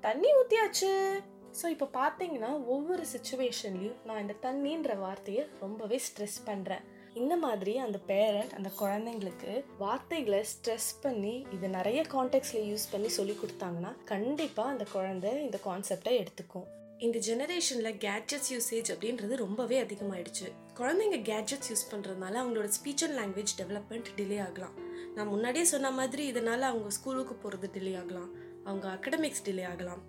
தண்ணி 0.00 0.30
ஊத்தியாச்சு. 0.34 1.20
ஸோ 1.62 1.66
இப்போ 1.66 1.86
பார்த்தீங்கன்னா 1.92 2.66
ஒவ்வொரு 2.66 3.04
சுச்சுவேஷன்லையும் 3.12 4.00
நான் 4.04 4.20
இந்த 4.20 4.34
தண்ணின்ற 4.42 4.98
வார்த்தையை 4.98 5.46
ரொம்பவே 5.60 6.00
ஸ்ட்ரெஸ் 6.08 6.38
பண்ணுறேன் 6.46 6.84
இந்த 7.14 7.36
மாதிரி 7.36 7.78
அந்த 7.78 7.98
பேரண்ட் 7.98 8.52
அந்த 8.52 8.70
குழந்தைங்களுக்கு 8.78 9.64
வார்த்தைகளை 9.78 10.44
ஸ்ட்ரெஸ் 10.52 10.90
பண்ணி 11.02 11.46
இது 11.50 11.68
நிறைய 11.68 12.02
கான்டெக்ட்ஸில் 12.12 12.68
யூஸ் 12.72 12.90
பண்ணி 12.92 13.08
சொல்லி 13.08 13.32
கொடுத்தாங்கன்னா 13.32 13.94
கண்டிப்பாக 14.04 14.68
அந்த 14.68 14.84
குழந்தை 14.92 15.42
இந்த 15.42 15.60
கான்செப்டை 15.64 16.14
எடுத்துக்கும். 16.18 16.68
இந்த 17.00 17.18
ஜெனரேஷனில் 17.18 17.96
கேட்ஜெட்ஸ் 17.96 18.48
யூசேஜ் 18.50 18.88
அப்படின்றது 18.88 19.34
ரொம்பவே 19.34 19.82
அதிகமாயிடுச்சு. 19.82 20.48
குழந்தைங்க 20.74 21.18
கேட்ஜெட்ஸ் 21.30 21.70
யூஸ் 21.70 21.86
பண்ணுறதுனால 21.90 22.34
அவங்களோட 22.40 22.70
speech 22.78 23.04
and 23.06 23.18
language 23.18 23.54
development 23.58 24.04
delay 24.16 24.42
ஆகலாம். 24.42 24.74
நான் 25.14 25.26
முன்னாடியே 25.26 25.64
சொன்ன 25.64 25.90
மாதிரி 25.90 26.26
இதனால் 26.26 26.62
அவங்க 26.62 26.90
ஸ்கூலுக்கு 26.90 27.34
போகிறது 27.34 27.80
டிலே 27.80 27.98
ஆகலாம். 27.98 28.30
அவங்க 28.64 28.88
அகடமிக்ஸ் 28.88 29.44
டிலே 29.44 29.66
ஆகலாம். 29.66 30.02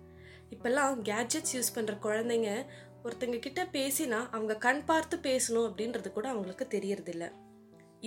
இப்போல்லாம் 0.50 1.02
கேட்ஜெட்ஸ் 1.02 1.54
யூஸ் 1.54 1.72
பண்ணுற 1.74 1.96
குழந்தைங்க 2.02 2.66
ஒருத்தங்க 3.04 3.38
கிட்ட 3.38 3.64
பேசினா 3.64 4.28
அவங்க 4.30 4.56
கண் 4.56 4.84
பார்த்து 4.84 5.16
பேசணும் 5.16 5.70
அப்படின்றது 5.70 6.10
கூட 6.10 6.28
அவங்களுக்கு 6.28 6.78
தெரியறதில்ல. 6.78 7.32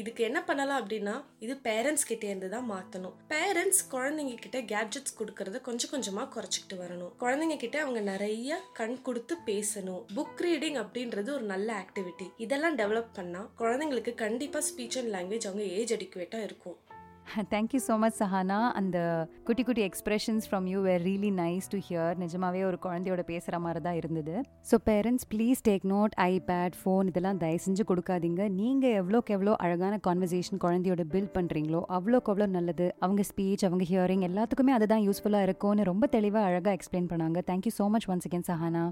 இதுக்கு 0.01 0.21
என்ன 0.29 0.39
பண்ணலாம் 0.47 0.79
அப்படின்னா 0.81 1.15
இது 1.45 1.53
பேரண்ட்ஸ் 1.67 2.07
கிட்டே 2.09 2.27
இருந்து 2.31 2.49
தான் 2.55 2.69
மாற்றணும் 2.71 3.15
பேரண்ட்ஸ் 3.33 3.81
குழந்தைங்க 3.91 4.35
கிட்ட 4.45 4.59
கேட்ஜெட்ஸ் 4.73 5.17
கொடுக்கறத 5.19 5.61
கொஞ்சம் 5.67 5.91
கொஞ்சமாக 5.93 6.27
குறைச்சிக்கிட்டு 6.35 6.77
வரணும். 6.83 7.13
குழந்தைங்க 7.23 7.57
கிட்ட 7.57 7.77
அவங்க 7.81 8.01
நிறைய 8.11 8.57
கண் 8.79 8.97
கொடுத்து 9.01 9.35
பேசணும். 9.51 10.03
புக் 10.15 10.41
ரீடிங் 10.45 10.79
அப்படின்றது 10.83 11.29
ஒரு 11.37 11.45
நல்ல 11.53 11.69
ஆக்டிவிட்டி 11.83 12.29
இதெல்லாம் 12.45 12.77
டெவலப் 12.77 13.13
பண்ணால் 13.19 13.51
குழந்தைங்களுக்கு 13.61 14.13
கண்டிப்பாக 14.23 14.65
ஸ்பீச் 14.69 14.97
அண்ட் 15.01 15.13
லாங்குவேஜ் 15.15 15.47
அவங்க 15.49 15.65
ஏஜ் 15.79 15.93
அடிக்குவேட்டாக 15.93 16.47
இருக்கும். 16.49 16.77
Thank you 17.51 17.79
so 17.85 17.93
much 18.01 18.17
Sahana 18.21 18.57
அந்த 18.79 18.97
குட்டி 19.47 19.63
குட்டி 19.67 19.83
expressions 19.87 20.45
from 20.49 20.65
you 20.71 20.79
were 20.85 21.01
really 21.07 21.31
nice 21.39 21.67
to 21.73 21.77
hear 21.87 22.13
நிஜமாவே 22.23 22.61
ஒரு 22.67 22.77
குழந்தையோட 22.85 23.21
பேசுகிற 23.29 23.59
மாதிரி 23.63 23.81
தான் 23.87 23.97
இருந்தது. 24.01 24.35
So 24.69 24.77
parents 24.89 25.25
please 25.31 25.61
take 25.67 25.85
note 25.93 26.13
iPad 26.25 26.75
phone 26.81 27.07
இதெல்லாம் 27.11 27.39
தயவு 27.43 27.61
செஞ்சு 27.65 27.85
கொடுக்காதீங்க. 27.91 28.43
நீங்கள் 28.59 28.95
எவ்வளோக்கு 29.01 29.35
எவ்வளோ 29.37 29.55
அழகான 29.65 29.97
கான்வர்சேஷன் 30.07 30.61
குழந்தையோட 30.65 31.05
பில்ட் 31.15 31.33
பண்ணுறீங்களோ 31.37 31.81
அவ்வளோக்கு 31.97 32.31
அவ்வளோ 32.33 32.47
நல்லது. 32.57 32.87
அவங்க 33.05 33.23
ஸ்பீச் 33.31 33.65
அவங்க 33.69 33.87
ஹியரிங் 33.91 34.25
எல்லாத்துக்குமே 34.29 34.75
அதுதான் 34.77 35.03
யூஸ்ஃபுல்லாக 35.07 35.47
இருக்கும்னு 35.49 35.89
ரொம்ப 35.91 36.07
தெளிவாக 36.17 36.49
அழகாக 36.51 36.77
எக்ஸ்பிளைன் 36.79 37.09
பண்ணாங்க. 37.13 37.41
Thank you 37.49 37.73
so 37.79 37.87
much 37.95 38.07
once 38.13 38.29
again 38.29 38.47
Sahana 38.51 38.85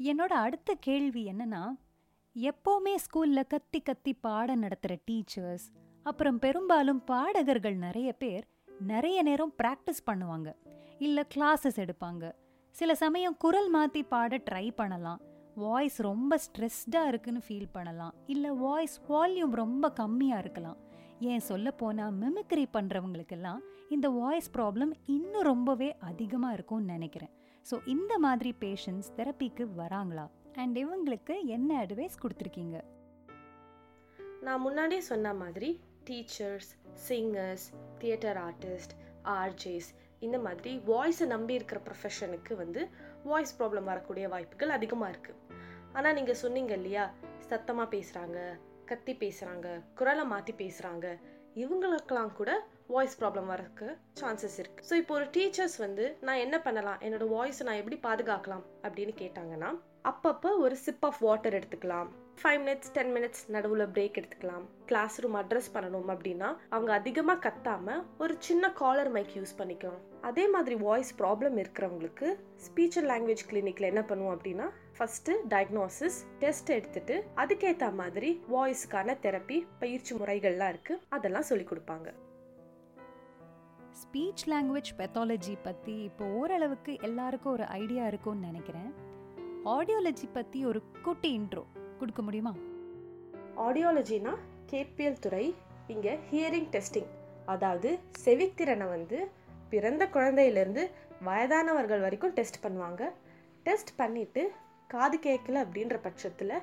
என்னோட 0.00 0.32
அடுத்த 0.46 0.70
கேள்வி 0.88 1.22
என்னன்னா 1.34 1.62
எப்போவுமே 2.36 2.96
ஸ்கூலில் 3.04 3.48
கத்தி 3.54 3.80
கத்தி 3.88 4.12
பாடம் 4.26 4.62
நடத்துகிற 4.64 4.94
டீச்சர்ஸ் 5.08 5.68
அப்புறம் 6.06 6.38
பெரும்பாலும் 6.38 7.00
பாடகர்கள் 7.10 7.76
நிறைய 7.86 8.10
பேர் 8.12 8.44
நிறைய 8.92 9.22
நேரம் 9.22 9.54
ப்ராக்டிஸ் 9.62 10.06
பண்ணுவாங்க. 10.10 10.48
இல்லை 10.98 11.24
கிளாஸஸ் 11.34 11.80
எடுப்பாங்க. 11.84 12.24
சில 12.74 12.94
சமயம் 12.94 13.36
குரல் 13.36 13.68
மாற்றி 13.68 14.02
பாட 14.12 14.36
ட்ரை 14.48 14.66
பண்ணலாம். 14.80 15.20
வாய்ஸ் 15.54 15.98
ரொம்ப 16.00 16.38
ஸ்ட்ரெஸ்டாக 16.44 17.10
இருக்குன்னு 17.10 17.40
ஃபீல் 17.46 17.72
பண்ணலாம். 17.72 18.14
இல்லை 18.26 18.50
வாய்ஸ் 18.50 18.96
வால்யூம் 19.08 19.54
ரொம்ப 19.62 19.92
கம்மியாக 20.00 20.42
இருக்கலாம். 20.44 20.78
ஏன் 21.30 21.44
சொல்ல 21.48 21.70
போனால் 21.70 22.16
மிமிக்ரி 22.22 22.64
பண்ணுறவங்களுக்கெல்லாம் 22.76 23.60
இந்த 23.88 24.06
வாய்ஸ் 24.10 24.50
ப்ராப்ளம் 24.56 24.92
இன்னும் 25.16 25.48
ரொம்பவே 25.50 25.88
அதிகமாக 26.10 26.56
இருக்கும்னு 26.56 26.92
நினைக்கிறேன். 26.96 27.32
ஸோ 27.70 27.76
இந்த 27.94 28.12
மாதிரி 28.18 28.50
பேஷண்ட்ஸ் 28.64 29.12
தெரப்பிக்கு 29.18 29.66
வராங்களா? 29.82 30.26
அண்ட் 30.56 30.76
இவங்களுக்கு 30.84 31.34
என்ன 31.56 31.70
அட்வைஸ் 31.84 32.20
கொடுத்துருக்கீங்க? 32.22 32.78
நான் 34.46 34.64
முன்னாடியே 34.66 35.02
சொன்ன 35.10 35.32
மாதிரி 35.34 35.70
teachers 36.08 36.70
singers 37.08 37.66
theatre 38.00 38.38
artist 38.48 38.94
RJs 39.40 39.88
இந்த 40.26 40.38
மாதிரி 40.38 40.72
வாய்ஸை 40.90 41.26
நம்பி 41.26 41.54
இருக்கிற 41.58 41.80
ப்ரொஃபஷனுக்கு 41.88 42.54
வந்து 42.62 42.80
வாய்ஸ் 43.24 43.56
ப்ராப்ளம் 43.58 43.88
வரக்கூடிய 43.92 44.28
வாய்ப்புகள் 44.28 44.76
அதிகமாக 44.76 45.12
இருக்குது 45.12 45.38
ஆனால் 45.92 46.16
நீங்கள் 46.18 46.40
சொன்னீங்க 46.42 46.74
இல்லையா? 46.74 47.04
சத்தமாக 47.50 47.88
பேசுகிறாங்க 47.94 48.38
கத்தி 48.90 49.12
பேசுகிறாங்க 49.22 49.68
குரலை 49.98 50.24
மாற்றி 50.32 50.52
பேசுகிறாங்க 50.62 51.06
இவங்களுக்கெல்லாம் 51.62 52.34
கூட 52.34 52.50
வாய்ஸ் 52.94 53.16
ப்ராப்ளம் 53.20 53.50
வரக்கு 53.52 53.86
சான்சஸ் 54.20 54.58
இருக்குது 54.62 54.86
ஸோ 54.88 54.94
இப்போ 55.00 55.14
ஒரு 55.14 55.26
டீச்சர்ஸ் 55.36 55.76
வந்து 55.84 56.04
நான் 56.26 56.42
என்ன 56.44 56.56
பண்ணலாம்? 56.66 57.00
என்னோட 57.06 57.26
வாய்ஸை 57.36 57.64
நான் 57.68 57.80
எப்படி 57.82 57.98
பாதுகாக்கலாம்? 58.08 58.64
அப்படின்னு 58.84 59.14
கேட்டாங்கன்னா 59.22 59.70
அப்பப்போ 60.10 60.50
ஒரு 60.64 60.76
சிப் 60.84 61.04
ஆஃப் 61.08 61.22
வாட்டர் 61.26 61.56
எடுத்துக்கலாம். 61.58 62.10
ஃபைவ் 62.40 62.60
மினிட்ஸ் 62.60 62.92
டென் 62.96 63.10
மினிட்ஸ் 63.14 63.42
நடுவில் 63.54 63.82
பிரேக் 63.94 64.18
எடுத்துக்கலாம். 64.18 64.62
கிளாஸ் 64.90 65.16
ரூம் 65.22 65.34
அட்ரஸ் 65.40 65.68
பண்ணணும் 65.74 66.06
அப்படின்னா 66.12 66.48
அவங்க 66.74 66.92
அதிகமாக 66.98 67.40
கத்தாமல் 67.46 68.04
ஒரு 68.22 68.34
சின்ன 68.46 68.70
காலர் 68.78 69.10
மைக் 69.16 69.34
யூஸ் 69.38 69.52
பண்ணிக்கலாம். 69.58 69.98
அதே 70.28 70.44
மாதிரி 70.54 70.76
வாய்ஸ் 70.84 71.10
ப்ராப்ளம் 71.18 71.56
இருக்கிறவங்களுக்கு 71.62 72.28
ஸ்பீச் 72.66 72.96
அண்ட் 73.00 73.08
லாங்குவேஜ் 73.12 73.42
கிளினிக்கில் 73.50 73.88
என்ன 73.90 74.02
பண்ணுவோம் 74.10 74.34
அப்படின்னா 74.36 74.68
ஃபஸ்ட்டு 74.98 75.34
டயக்னோசிஸ் 75.54 76.18
டெஸ்ட் 76.44 76.72
எடுத்துட்டு 76.78 77.16
அதுக்கேற்ற 77.42 77.90
மாதிரி 78.00 78.30
வாய்ஸ்க்கான 78.54 79.16
தெரப்பி 79.26 79.58
பயிற்சி 79.82 80.14
முறைகள்லாம் 80.20 80.72
இருக்குது 80.74 81.02
அதெல்லாம் 81.18 81.48
சொல்லி 81.50 81.66
கொடுப்பாங்க. 81.72 82.08
ஸ்பீச் 84.02 84.46
லாங்குவேஜ் 84.52 84.92
பெத்தாலஜி 85.02 85.56
பற்றி 85.68 85.96
இப்போ 86.08 86.24
ஓரளவுக்கு 86.40 86.94
எல்லாருக்கும் 87.10 87.54
ஒரு 87.58 87.66
ஐடியா 87.82 88.06
இருக்கும்னு 88.12 88.48
நினைக்கிறேன். 88.50 88.90
ஆடியாலஜி 89.76 90.28
பற்றி 90.38 90.58
ஒரு 90.72 90.82
குட்டி 91.08 91.30
இன்ட்ரோ 91.40 91.66
கொடுக்க 92.00 92.22
முடியுமா? 92.26 92.52
ஆடியாலஜினா 93.66 94.32
கேட்பியல் 94.70 95.22
துறை 95.24 95.44
இங்கே 95.92 96.12
ஹியரிங் 96.30 96.68
டெஸ்டிங் 96.74 97.10
அதாவது 97.52 97.90
செவித்திறனை 98.24 98.86
வந்து 98.96 99.18
பிறந்த 99.72 100.04
குழந்தையிலேருந்து 100.14 100.82
வயதானவர்கள் 101.28 102.04
வரைக்கும் 102.04 102.36
டெஸ்ட் 102.38 102.62
பண்ணுவாங்க. 102.64 103.02
டெஸ்ட் 103.66 103.92
பண்ணிவிட்டு 104.00 104.42
காது 104.92 105.16
கேட்கல 105.26 105.62
அப்படின்ற 105.64 105.96
பட்சத்தில் 106.06 106.54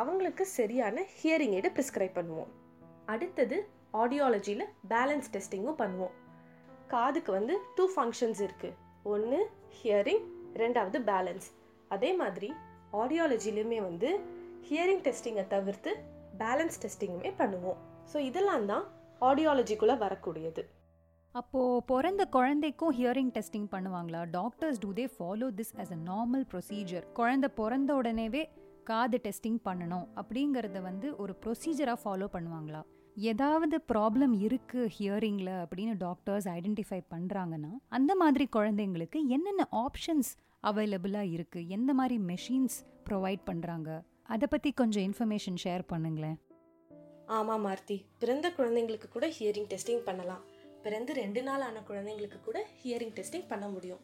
அவங்களுக்கு 0.00 0.44
சரியான 0.58 0.96
ஹியரிங் 1.16 1.54
எய்டு 1.56 1.70
ப்ரிஸ்கிரைப் 1.76 2.18
பண்ணுவோம். 2.18 2.50
அடுத்தது 3.12 3.56
ஆடியாலஜியில் 4.02 4.64
பேலன்ஸ் 4.92 5.30
டெஸ்டிங்கும் 5.34 5.80
பண்ணுவோம். 5.82 6.14
காதுக்கு 6.92 7.30
வந்து 7.38 7.54
டூ 7.76 7.84
ஃபங்க்ஷன்ஸ் 7.94 8.40
இருக்குது 8.46 8.76
ஒன்று 9.12 9.38
ஹியரிங் 9.78 10.24
ரெண்டாவது 10.62 10.98
பேலன்ஸ் 11.10 11.46
அதே 11.94 12.10
மாதிரி 12.22 12.50
ஆடியாலஜிலையுமே 13.02 13.78
வந்து 13.88 14.10
ஹியரிங் 14.68 15.04
டெஸ்டிங்கை 15.06 15.44
தவிர்த்து 15.54 15.90
பேலன்ஸ் 16.42 16.80
டெஸ்டிங்குமே 16.84 17.30
பண்ணுவோம். 17.40 17.78
ஸோ 18.12 18.16
இதெல்லாம் 18.28 18.66
தான் 18.72 18.84
ஆடியாலஜிக்குள்ளே 19.28 19.96
வரக்கூடியது. 20.04 20.62
அப்போது 21.34 21.82
பிறந்த 21.90 22.22
குழந்தைக்கும் 22.36 22.92
ஹியரிங் 22.98 23.32
டெஸ்டிங் 23.36 23.68
பண்ணுவாங்களா? 23.74 24.20
Doctors 24.38 24.80
do 24.84 24.90
they 24.98 25.04
follow 25.14 25.46
this 25.58 25.72
as 25.82 25.90
a 25.96 25.98
normal 26.10 26.44
procedure 26.52 27.06
குழந்தை 27.18 27.48
பிறந்த 27.60 27.90
உடனேவே 28.00 28.42
காது 28.90 29.18
டெஸ்டிங் 29.26 29.60
பண்ணணும் 29.68 30.06
அப்படிங்கிறத 30.20 30.80
வந்து 30.88 31.08
ஒரு 31.22 31.34
ப்ரொசீஜராக 31.42 31.98
ஃபாலோ 32.02 32.28
பண்ணுவாங்களா? 32.36 32.82
ஏதாவது 33.16 33.76
ப்ராப்ளம் 33.92 34.32
இருக்குது 34.46 34.90
ஹியரிங்கில் 34.96 35.52
அப்படின்னு 35.64 35.94
டாக்டர்ஸ் 36.06 36.48
ஐடென்டிஃபை 36.56 37.00
பண்ணுறாங்கன்னா 37.12 37.72
அந்த 37.98 38.12
மாதிரி 38.22 38.46
குழந்தைங்களுக்கு 38.56 39.18
என்னென்ன 39.36 39.66
ஆப்ஷன்ஸ் 39.84 40.30
அவைலபிளாக 40.64 41.32
இருக்குது 41.36 41.68
எந்த 41.76 41.90
மாதிரி 42.00 42.18
மெஷின்ஸ் 42.32 42.78
ப்ரொவைட் 43.08 43.42
பண்ணுறாங்க 43.50 43.88
அதை 44.24 44.48
பற்றி 44.50 44.72
கொஞ்சம் 44.72 45.02
இன்ஃபர்மேஷன் 45.02 45.60
ஷேர் 45.64 45.82
பண்ணுங்களேன். 45.92 46.38
ஆமாம் 47.26 47.66
மார்த்தி. 47.66 48.04
பிறந்த 48.18 48.48
குழந்தைங்களுக்கு 48.48 49.08
கூட 49.08 49.26
ஹியரிங் 49.26 49.70
டெஸ்டிங் 49.72 50.02
பண்ணலாம். 50.04 50.42
பிறந்து 50.82 51.12
ரெண்டு 51.14 51.42
நாள் 51.42 51.60
ஆன 51.60 51.82
குழந்தைங்களுக்கு 51.88 52.40
கூட 52.44 52.66
ஹியரிங் 52.82 53.14
டெஸ்டிங் 53.18 53.44
பண்ண 53.48 53.68
முடியும். 53.68 54.00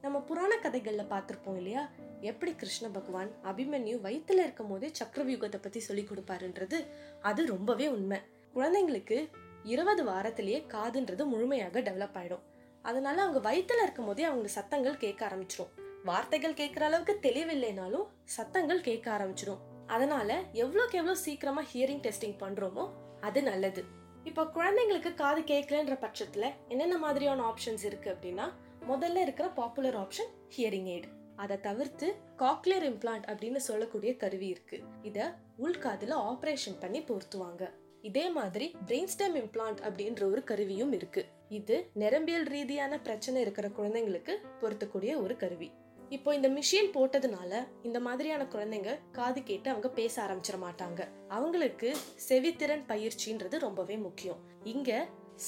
நம்ம 0.00 0.20
புராண 0.20 0.56
கதைகளில் 0.56 1.10
பார்த்துருப்போம் 1.10 1.56
இல்லையா? 1.56 1.90
எப்படி 2.20 2.54
கிருஷ்ண 2.54 2.88
பகவான் 2.88 3.30
அபிமன்யு 3.44 3.96
வயிற்றுல 4.06 4.44
இருக்கும் 4.46 4.68
போதே 4.68 4.90
சக்கரவியூகத்தை 5.00 5.62
பற்றி 5.62 5.80
சொல்லி 5.80 6.02
கொடுப்பாருன்றது 6.02 6.86
அது 7.20 7.46
ரொம்பவே 7.46 7.88
உண்மை. 7.88 8.18
குழந்தைங்களுக்கு 8.54 9.28
இருபது 9.64 10.04
வாரத்திலேயே 10.04 10.60
காதுன்றது 10.74 11.24
முழுமையாக 11.24 11.80
டெவலப் 11.80 12.16
ஆகிடும் 12.20 12.44
அதனால 12.82 13.22
அவங்க 13.22 13.40
வயிற்றுல 13.50 13.82
இருக்கும் 13.82 14.06
போதே 14.06 14.22
அவங்க 14.22 14.48
சத்தங்கள் 14.48 14.96
கேட்க 14.96 15.22
ஆரம்பிச்சிடும் 15.26 15.72
வார்த்தைகள் 16.04 16.54
கேட்குற 16.54 16.80
அளவுக்கு 16.80 17.18
தெளிவில்லைனாலும் 17.22 18.06
சத்தங்கள் 18.24 18.80
கேட்க 18.80 19.06
ஆரம்பிச்சிடும் 19.10 19.62
அதனால 19.86 20.38
எவ்வளோக்கு 20.52 20.92
எவ்வளோ 20.92 21.14
சீக்கிரமா 21.14 21.62
ஹியரிங் 21.62 22.02
டெஸ்டிங் 22.06 22.38
பண்றோமோ 22.40 22.88
அது 23.20 23.42
நல்லது. 23.42 23.84
இப்போ 24.24 24.44
குழந்தைங்களுக்கு 24.44 25.14
காது 25.14 25.40
கேட்கலன்ற 25.40 25.94
பட்சத்துல 26.04 26.46
என்னென்ன 26.68 26.98
மாதிரியான 26.98 27.42
ஆப்ஷன்ஸ் 27.42 27.84
இருக்கு 27.84 28.10
அப்படின்னா 28.10 28.46
முதல்ல 28.88 29.16
இருக்கிற 29.16 29.48
பாப்புலர் 29.48 29.98
ஆப்ஷன் 29.98 30.30
ஹியரிங் 30.56 30.88
எய்டு 30.94 31.08
அதை 31.36 31.60
தவிர்த்து 31.60 32.14
காக்லியர் 32.38 32.86
இம்ப்ளான்ட் 32.90 33.26
அப்படின்னு 33.26 33.56
சொல்லக்கூடிய 33.56 34.16
கருவி 34.16 34.46
இருக்கு. 34.46 34.82
இதை 35.02 35.22
உள்காதுல 35.62 36.16
ஆப்ரேஷன் 36.30 36.80
பண்ணி 36.80 37.00
பொருத்துவாங்க. 37.00 37.70
இதே 38.02 38.30
மாதிரி 38.30 38.76
பிரெயின் 38.86 39.10
ஸ்டெம் 39.14 39.36
இம்ப்ளான்ட் 39.42 39.80
அப்படின்ற 39.88 40.30
ஒரு 40.30 40.44
கருவியும் 40.44 40.92
இருக்கு. 40.92 41.24
இது 41.48 41.90
நரம்பியல் 41.94 42.44
ரீதியான 42.44 43.00
பிரச்சனை 43.00 43.40
இருக்கிற 43.40 43.68
குழந்தைங்களுக்கு 43.68 44.36
பொருத்தக்கூடிய 44.60 45.22
ஒரு 45.22 45.36
கருவி. 45.36 45.72
இப்போ 46.16 46.30
இந்த 46.36 46.48
மிஷின் 46.48 46.90
போட்டதுனால 46.94 47.52
இந்த 47.86 47.98
மாதிரியான 48.04 48.42
குழந்தைங்க 48.52 48.92
காது 49.16 49.40
கேட்டு 49.48 49.68
அவங்க 49.72 49.88
பேச 49.98 50.14
ஆரம்பிச்சிட 50.24 50.58
மாட்டாங்க. 50.66 51.00
அவங்களுக்கு 51.36 51.88
செவித்திறன் 52.28 52.84
பயிற்சின்றது 52.92 53.58
ரொம்பவே 53.66 53.96
முக்கியம். 54.06 54.40
இங்க 54.72 54.90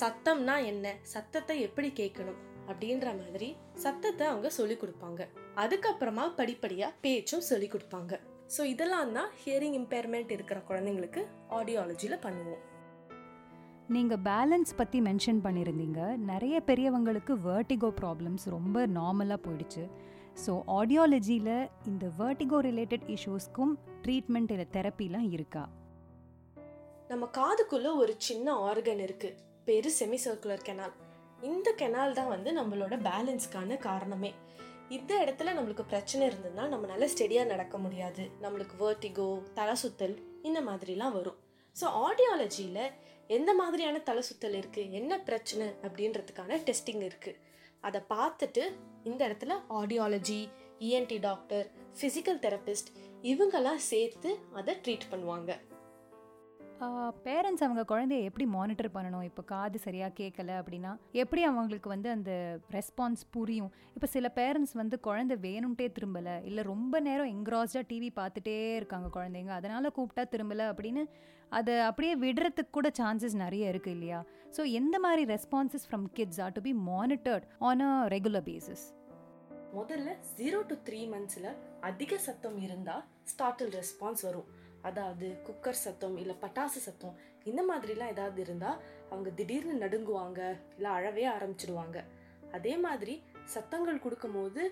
சத்தம்னா 0.00 0.56
என்ன? 0.72 0.92
சத்தத்தை 1.12 1.56
எப்படி 1.68 1.88
கேட்கணும்? 2.00 2.40
அப்படின்ற 2.70 3.06
மாதிரி 3.20 3.48
சத்தத்தை 3.84 4.26
அவங்க 4.32 4.50
சொல்லி 4.58 4.76
கொடுப்பாங்க. 4.82 5.22
அதுக்கப்புறமா 5.62 6.26
படிப்படியா 6.40 6.90
பேச்சும் 7.06 7.46
சொல்லி 7.50 7.70
கொடுப்பாங்க. 7.76 8.12
ஸோ 8.56 8.60
இதெல்லாம் 8.74 9.14
தான் 9.16 9.32
ஹியரிங் 9.40 9.78
இம்பேர்மெண்ட் 9.80 10.34
இருக்கிற 10.36 10.60
குழந்தைங்களுக்கு 10.68 11.22
ஆடியாலஜியில் 11.58 12.22
பண்ணுவோம். 12.26 12.62
நீங்கள் 13.94 14.22
பேலன்ஸ் 14.30 14.72
பற்றி 14.80 14.98
மென்ஷன் 15.08 15.42
பண்ணியிருந்தீங்க. 15.46 16.00
நிறைய 16.30 16.56
பெரியவங்களுக்கு 16.70 17.32
வேர்ட்டிகோ 17.48 17.88
ப்ராப்ளம்ஸ் 18.00 18.44
ரொம்ப 18.56 18.86
நார்மலாக 18.98 19.44
போயிடுச்சு. 19.46 19.84
ஸோ 20.42 20.52
ஆடியாலஜியில் 20.78 21.54
இந்த 21.86 22.04
வேர்டிகோ 22.18 22.58
ரிலேட்டட் 22.68 23.06
இஷ்யூஸ்க்கும் 23.14 23.72
ட்ரீட்மெண்ட் 24.04 24.52
இல்லை 24.54 24.66
தெரப்பிலாம் 24.76 25.28
இருக்கா? 25.36 25.62
நம்ம 27.08 27.24
காதுக்குள்ளே 27.38 27.90
ஒரு 28.02 28.12
சின்ன 28.28 28.52
ஆர்கன் 28.68 29.02
இருக்குது 29.06 29.38
பெரு 29.64 29.90
செமி 29.98 30.18
சர்க்குலர் 30.24 30.66
கெனால் 30.68 30.94
இந்த 31.50 31.68
கெனால் 31.80 32.16
தான் 32.18 32.32
வந்து 32.34 32.50
நம்மளோட 32.52 32.94
பேலன்ஸ்க்கான 33.08 33.78
காரணமே. 33.88 34.30
இந்த 34.96 35.12
இடத்துல 35.24 35.52
நம்மளுக்கு 35.56 35.84
பிரச்சனை 35.92 36.22
இருந்ததுன்னா 36.28 36.64
நம்மளால 36.74 37.08
ஸ்டெடியாக 37.12 37.50
நடக்க 37.52 37.78
முடியாது. 37.78 38.24
நம்மளுக்கு 38.44 38.76
வேர்டிகோ 38.84 39.28
தலை 39.58 39.76
சுத்தல் 39.82 40.16
இந்த 40.42 40.60
மாதிரிலாம் 40.70 41.16
வரும். 41.18 41.38
ஸோ 41.76 41.86
ஆடியாலஜியில் 42.06 42.82
எந்த 43.26 43.50
மாதிரியான 43.54 43.98
தலை 44.08 44.22
சுத்தல் 44.28 44.58
இருக்குது 44.60 44.90
என்ன 44.90 45.18
பிரச்சனை? 45.28 45.66
அப்படின்றதுக்கான 45.86 46.58
டெஸ்டிங் 46.68 47.04
இருக்குது 47.10 47.38
அதை 47.80 48.00
பார்த்துட்டு 48.08 48.64
இந்த 49.04 49.20
இடத்துல 49.28 49.52
audiology 49.70 50.40
ENT 50.78 51.18
doctor 51.20 51.66
physical 52.00 52.40
therapist 52.46 52.90
இவங்கெல்லாம் 53.22 53.82
சேர்த்து 53.90 54.30
அதை 54.52 54.74
ட்ரீட் 54.84 55.10
பண்ணுவாங்க. 55.10 55.50
பேரண்ட்ஸ் 57.24 57.64
அவங்க 57.64 57.82
குழந்தைய 57.90 58.26
எப்படி 58.28 58.44
மானிட்டர் 58.54 58.88
பண்ணணும்? 58.94 59.24
இப்போ 59.28 59.42
காது 59.50 59.78
சரியாக 59.86 60.12
கேட்கல 60.20 60.50
அப்படின்னா 60.60 60.92
எப்படி 61.22 61.42
அவங்களுக்கு 61.48 61.88
வந்து 61.92 62.08
அந்த 62.16 62.32
ரெஸ்பான்ஸ் 62.76 63.22
புரியும்? 63.34 63.72
இப்போ 63.96 64.08
சில 64.14 64.28
பேரண்ட்ஸ் 64.38 64.74
வந்து 64.80 64.96
குழந்தை 65.08 65.36
வேணும்ட்டே 65.46 65.88
திரும்பலை 65.96 66.36
இல்லை 66.50 66.62
ரொம்ப 66.70 67.00
நேரம் 67.08 67.32
எங்க்ராஸ்டாக 67.34 67.84
டிவி 67.90 68.10
பார்த்துட்டே 68.20 68.56
இருக்காங்க 68.76 69.10
குழந்தைங்க 69.16 69.52
அதனால் 69.58 69.94
கூப்பிட்டா 69.98 70.24
திரும்பலை 70.34 70.66
அப்படின்னு 70.72 71.04
அதை 71.58 71.74
அப்படியே 71.88 72.14
விடுறதுக்கு 72.24 72.74
கூட 72.78 72.88
சான்சஸ் 73.00 73.36
நிறைய 73.44 73.72
இருக்குது 73.72 73.94
இல்லையா? 73.96 74.20
ஸோ 74.56 74.62
எந்த 74.80 74.96
மாதிரி 75.04 75.24
responses 75.34 75.86
from 75.88 76.06
kids 76.18 76.40
are 76.46 76.56
to 76.58 76.62
be 76.68 76.74
monitored 76.92 77.46
on 77.70 77.84
a 77.88 77.92
regular 78.14 78.46
basis 78.50 78.86
முதல்ல 79.78 80.14
ஜீரோ 80.38 80.60
டு 80.70 80.76
த்ரீ 80.86 81.00
மந்த்ஸில் 81.12 81.50
அதிக 81.88 82.18
சத்தம் 82.28 82.58
இருந்தால் 82.66 83.04
ஸ்டார்டில் 83.32 83.72
ரெஸ்பான்ஸ் 83.80 84.24
வரும். 84.28 84.48
அதாவது 84.88 85.26
குக்கர் 85.46 85.82
சத்தம் 85.84 86.16
இல்லை 86.22 86.34
பட்டாசு 86.44 86.80
சத்தம் 86.86 87.16
இந்த 87.50 87.62
மாதிரிலாம் 87.70 88.12
ஏதாவது 88.14 88.40
இருந்தால் 88.46 88.80
அவங்க 89.10 89.30
திடீர்னு 89.38 89.74
நடுங்குவாங்க 89.84 90.40
இல்லை 90.76 90.90
அழவே 90.98 91.26
ஆரம்பிச்சிடுவாங்க. 91.36 91.98
அதே 92.56 92.74
மாதிரி 92.86 93.14
சத்தங்கள் 93.54 94.04
கொடுக்கும்போது 94.04 94.62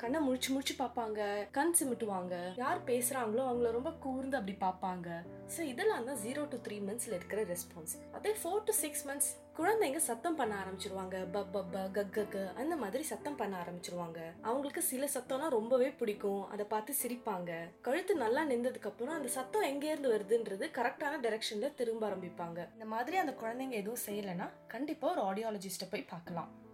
கண்ணை 0.00 0.18
முழிச்சு 0.24 0.48
முழிச்சு 0.54 0.74
பார்ப்பாங்க 0.80 1.20
கண் 1.56 1.74
சிமிட்டுவாங்க. 1.78 2.34
யார் 2.62 2.80
பேசுறாங்களோ 2.90 3.42
அவங்கள 3.48 3.70
ரொம்ப 3.76 3.90
கூர்ந்து 4.04 4.38
அப்படி 4.38 4.54
பார்ப்பாங்க. 4.66 5.08
ஸோ 5.54 5.60
இதெல்லாம் 5.72 6.06
தான் 6.10 6.20
ஜீரோ 6.24 6.42
டு 6.52 6.58
த்ரீ 6.66 6.76
மந்த்ஸ்ல 6.88 7.16
இருக்கிற 7.18 7.42
ரெஸ்பான்ஸ் 7.52 7.94
அதே 8.18 8.32
ஃபோர் 8.42 8.64
டு 8.68 8.74
சிக்ஸ் 8.82 9.04
மந்த்ஸ் 9.08 9.30
குழந்தைங்க 9.58 9.96
சத்தம் 9.96 10.34
பண்ண 10.34 10.54
ஆரம்பிச்சிருவாங்க. 10.62 11.16
பப் 11.32 11.48
பப்ப 11.52 11.80
கக்க 11.96 12.54
அந்த 12.54 12.76
மாதிரி 12.76 13.02
சத்தம் 13.02 13.36
பண்ண 13.36 13.54
ஆரம்பிச்சிருவாங்க. 13.62 14.18
அவங்களுக்கு 14.42 14.82
சில 14.82 15.08
சத்தம்னா 15.14 15.48
ரொம்பவே 15.48 15.90
பிடிக்கும். 15.90 16.48
அதை 16.50 16.66
பார்த்து 16.68 16.94
சிரிப்பாங்க. 17.02 17.50
கழுத்து 17.80 18.14
நல்லா 18.14 18.42
நின்றதுக்கு 18.42 18.88
அப்புறம் 18.90 19.14
அந்த 19.14 19.28
சத்தம் 19.28 19.62
எங்க 19.62 19.86
இருந்து 19.86 20.12
வருதுன்றது 20.12 20.68
கரெக்டான 20.78 21.18
டைரக்ஷன்ல 21.24 21.74
திரும்ப 21.74 22.08
ஆரம்பிப்பாங்க. 22.08 22.72
இந்த 22.72 22.84
மாதிரி 22.84 23.16
அந்த 23.16 23.34
குழந்தைங்க 23.42 23.70
எதுவும் 23.70 24.04
செய்யலைன்னா 24.06 24.48
கண்டிப்பா 24.68 25.10
ஒரு 25.10 25.20
ஆடியாலஜிஸ்ட 25.20 25.86
போய் 25.90 26.08
பார்க்கலாம். 26.14 26.66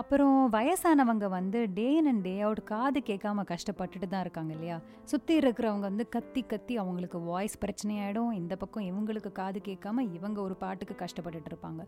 அப்புறம் 0.00 0.36
வயசானவங்க 0.52 1.26
வந்து 1.28 1.58
டே 1.78 1.86
இன் 1.96 2.06
அண்ட் 2.10 2.22
டே 2.26 2.32
அவுட் 2.40 2.60
காது 2.64 3.00
கேட்காம 3.08 3.42
கஷ்டப்பட்டுட்டு 3.50 4.06
தான் 4.08 4.20
இருக்காங்க 4.20 4.52
இல்லையா? 4.52 4.76
சுற்றி 5.10 5.34
இருக்கிறவங்க 5.40 5.86
வந்து 5.90 6.08
கத்தி 6.08 6.42
கத்தி 6.42 6.78
அவங்களுக்கு 6.78 7.18
வாய்ஸ் 7.18 7.56
பிரச்சனையாயிடும். 7.64 8.30
இந்த 8.32 8.56
பக்கம் 8.56 8.86
இவங்களுக்கு 8.90 9.32
காது 9.32 9.60
கேட்காம 9.68 10.04
இவங்க 10.16 10.40
ஒரு 10.40 10.54
பாட்டுக்கு 10.54 10.94
கஷ்டப்பட்டுட்டு 11.02 11.50
இருப்பாங்க. 11.52 11.82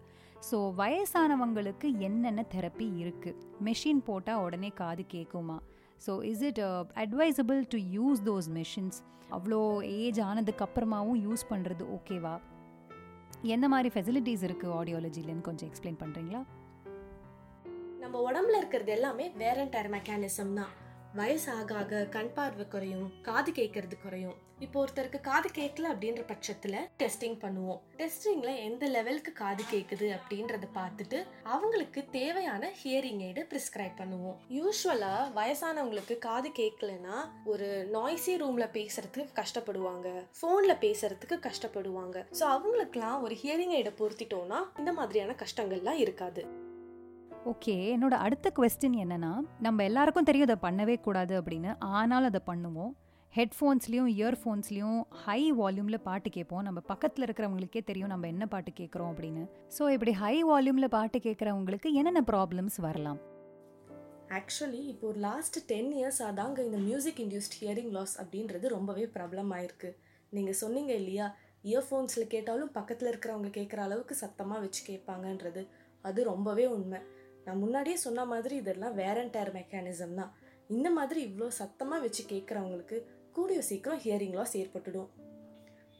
ஸோ 0.48 0.58
வயசானவங்களுக்கு 0.80 1.88
என்னென்ன 2.08 2.44
தெரப்பி 2.54 2.88
இருக்குது 3.02 3.38
மெஷின் 3.68 4.02
போட்டால் 4.08 4.42
உடனே 4.46 4.70
காது 4.82 5.04
கேட்குமா? 5.14 5.56
So 6.06 6.24
is 6.32 6.44
it 6.50 6.60
advisable 7.04 7.62
to 7.74 7.80
use 7.96 8.20
those 8.30 8.50
machines 8.58 8.98
அவ்வளோ 9.30 9.60
ஏஜ் 10.00 10.20
ஆனதுக்கப்புறமாவும் 10.30 11.22
யூஸ் 11.26 11.44
பண்ணுறது 11.52 11.86
ஓகேவா 11.96 12.34
எந்த 13.54 13.66
மாதிரி 13.68 13.88
ஃபெசிலிட்டிஸ் 13.94 14.44
இருக்குது 14.48 14.74
ஆடியாலஜிலன்னு 14.80 15.46
கொஞ்சம் 15.48 15.70
எக்ஸ்பிளைன் 15.70 15.98
பண்ணுறீங்களா 16.02 16.42
நம்ம 18.04 18.22
உடம்புல 18.30 18.56
இருக்கிறது 18.60 18.90
எல்லாமே 18.92 19.26
வேற 19.42 19.58
டயர் 19.74 19.92
மெக்கானிசம் 19.94 20.56
தான். 20.56 20.72
வயசு 21.18 21.52
ஆக 21.52 21.74
ஆக 21.80 22.00
கண் 22.14 22.32
பார்வை 22.36 22.64
குறையும் 22.72 23.06
காது 23.26 23.50
கேட்கறது 23.58 23.96
குறையும். 24.02 24.34
இப்போ 24.64 24.76
ஒருத்தருக்கு 24.82 25.18
காது 25.28 25.48
கேட்கல 25.58 25.90
அப்படின்ற 25.92 26.22
பட்சத்துல 26.30 26.76
டெஸ்டிங் 27.02 27.36
பண்ணுவோம். 27.44 27.80
டெஸ்டிங்ல 28.00 28.50
எந்த 28.66 28.86
லெவலுக்கு 28.86 29.32
காது 29.32 29.62
கேக்குது 29.72 30.08
அப்படின்றத 30.16 30.68
பார்த்துட்டு 30.78 31.18
அவங்களுக்கு 31.54 32.02
தேவையான 32.18 32.72
ஹியரிங் 32.80 33.22
எய்டு 33.28 33.44
பிரிஸ்கிரைப் 33.52 33.96
பண்ணுவோம். 34.00 34.36
யூஸ்வலா 34.58 35.14
வயசானவங்களுக்கு 35.38 36.18
காது 36.18 36.50
கேட்கலன்னா 36.60 37.16
ஒரு 37.44 37.68
நாய்ஸி 37.96 38.34
ரூம்ல 38.44 38.68
பேசுறதுக்கு 38.78 39.26
கஷ்டப்படுவாங்க. 39.40 40.08
போன்ல 40.42 40.74
பேசுறதுக்கு 40.86 41.38
கஷ்டப்படுவாங்க. 41.48 42.26
ஸோ 42.40 42.46
அவங்களுக்குலாம் 42.56 43.24
ஒரு 43.26 43.36
ஹியரிங் 43.44 43.74
எய்டை 43.80 43.94
பொருத்திட்டோம்னா 44.02 44.60
இந்த 44.78 44.92
மாதிரியான 44.92 45.36
கஷ்டங்கள்லாம் 45.44 46.02
இருக்காது. 46.06 46.44
ஓகே 47.50 47.72
என்னோட 47.94 48.14
அடுத்த 48.24 48.50
கொஸ்டின் 48.58 48.94
என்னென்னா 49.02 49.30
நம்ம 49.64 49.82
எல்லாருக்கும் 49.88 50.26
தெரியும் 50.28 50.46
அதை 50.48 50.56
பண்ணவே 50.66 50.94
கூடாது 51.06 51.34
அப்படின்னு. 51.40 51.70
ஆனாலும் 51.98 52.30
அதை 52.30 52.40
பண்ணுவோம். 52.50 52.92
ஹெட்ஃபோன்ஸ்லேயும் 53.36 54.08
இயர்ஃபோன்ஸ்லேயும் 54.18 55.00
ஹை 55.24 55.40
வால்யூமில் 55.58 55.98
பாட்டு 56.06 56.28
கேட்போம். 56.36 56.62
நம்ம 56.68 56.80
பக்கத்தில் 56.92 57.24
இருக்கிறவங்களுக்கே 57.26 57.82
தெரியும் 57.90 58.12
நம்ம 58.14 58.26
என்ன 58.34 58.46
பாட்டு 58.54 58.72
கேட்குறோம் 58.80 59.10
அப்படின்னு. 59.12 59.44
ஸோ 59.76 59.82
இப்படி 59.96 60.12
ஹை 60.22 60.34
வால்யூமில் 60.50 60.92
பாட்டு 60.96 61.20
கேட்குறவங்களுக்கு 61.26 61.90
என்னென்ன 62.00 62.22
ப்ராப்ளம்ஸ் 62.32 62.78
வரலாம்? 62.86 63.20
ஆக்சுவலி 64.38 64.82
இப்போ 64.92 65.06
ஒரு 65.12 65.20
லாஸ்ட் 65.28 65.58
டென் 65.72 65.92
இயர்ஸாக 66.00 66.32
தாங்க 66.40 66.58
இந்த 66.68 66.78
மியூசிக் 66.88 67.22
இன்டியூஸ்ட் 67.24 67.58
ஹியரிங் 67.62 67.92
லாஸ் 67.96 68.14
அப்படின்றது 68.22 68.68
ரொம்பவே 68.76 69.06
ப்ராப்ளம் 69.16 69.50
ஆயிருக்கு. 69.58 69.90
நீங்கள் 70.36 70.60
சொன்னீங்க 70.64 70.92
இல்லையா 71.02 71.26
இயர்ஃபோன்ஸில் 71.70 72.32
கேட்டாலும் 72.36 72.72
பக்கத்தில் 72.78 73.10
இருக்கிறவங்க 73.12 73.50
கேட்குற 73.58 73.80
அளவுக்கு 73.88 74.14
சத்தமாக 74.24 74.62
வச்சு 74.64 74.80
கேட்பாங்கன்றது. 74.90 75.62
அது 76.08 76.20
ரொம்பவே 76.24 76.64
உண்மை. 76.76 76.98
நான் 77.46 77.58
முன்னாடியே 77.58 77.96
சொன்ன 77.96 78.24
மாதிரி 78.24 78.56
இதெல்லாம் 78.56 78.94
வேர் 78.94 79.20
அண்ட் 79.22 79.34
டயர் 79.36 79.52
மெக்கானிசம் 79.58 80.14
தான். 80.20 80.32
இந்த 80.68 80.90
மாதிரி 80.90 81.20
இவ்வளோ 81.28 81.48
சத்தமாக 81.60 82.02
வச்சு 82.02 82.22
கேட்குறவங்களுக்கு 82.32 82.98
கூடிய 83.32 83.60
சீக்கிரம் 83.62 84.02
ஹியரிங் 84.04 84.36
லாஸ் 84.38 84.56
ஏற்பட்டுடும். 84.56 85.08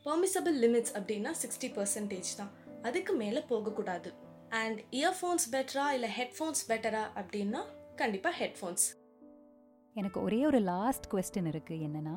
பர்மிசபிள் 0.07 0.57
லிமிட்ஸ் 0.65 0.95
அப்படின்னா 0.99 1.33
சிக்ஸ்டி 1.43 1.71
பர்சன்டேஜ் 1.79 2.31
தான். 2.37 2.53
அதுக்கு 2.83 3.13
மேலே 3.23 3.43
போகக்கூடாது. 3.53 4.11
அண்ட் 4.63 4.81
இயர்ஃபோன்ஸ் 5.01 5.47
பெட்டரா 5.55 5.87
இல்லை 5.97 6.11
ஹெட்ஃபோன்ஸ் 6.19 6.63
பெட்டரா 6.71 7.05
அப்படின்னா 7.21 7.61
கண்டிப்பாக 7.97 8.35
ஹெட்ஃபோன்ஸ் 8.43 8.87
எனக்கு 9.97 10.19
ஒரே 10.23 10.39
ஒரு 10.47 10.61
லாஸ்ட் 10.73 11.07
கொஸ்டின் 11.13 11.49
இருக்குது 11.51 11.85
என்னென்னா 11.87 12.15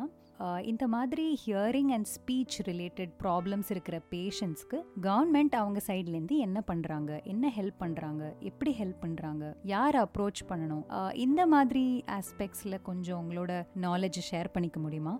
இந்த 0.63 0.87
மாதிரி 0.87 1.39
hearing 1.45 1.91
and 1.95 2.07
speech 2.15 2.57
related 2.65 3.13
problems 3.23 3.69
இருக்கிற 3.69 4.01
பேஷண்ட்ஸ்க்கு 4.11 4.77
கவர்மெண்ட் 5.01 5.55
அவங்க 5.61 5.81
சைட்லேருந்து 5.87 6.37
என்ன 6.37 6.63
பண்ணுறாங்க 6.67 7.23
என்ன 7.23 7.51
ஹெல்ப் 7.57 7.79
பண்ணுறாங்க 7.79 8.23
எப்படி 8.39 8.71
ஹெல்ப் 8.79 9.01
பண்ணுறாங்க 9.01 9.53
யார் 9.63 9.95
அப்ரோச் 9.95 10.43
பண்ணணும்? 10.49 11.13
இந்த 11.13 11.47
மாதிரி 11.47 12.03
ஆஸ்பெக்ட்ஸில் 12.19 12.81
கொஞ்சம் 12.81 13.19
உங்களோட 13.23 13.65
நாலேஜ் 13.81 14.19
ஷேர் 14.31 14.49
பண்ணிக்க 14.53 14.79
முடியுமா? 14.79 15.19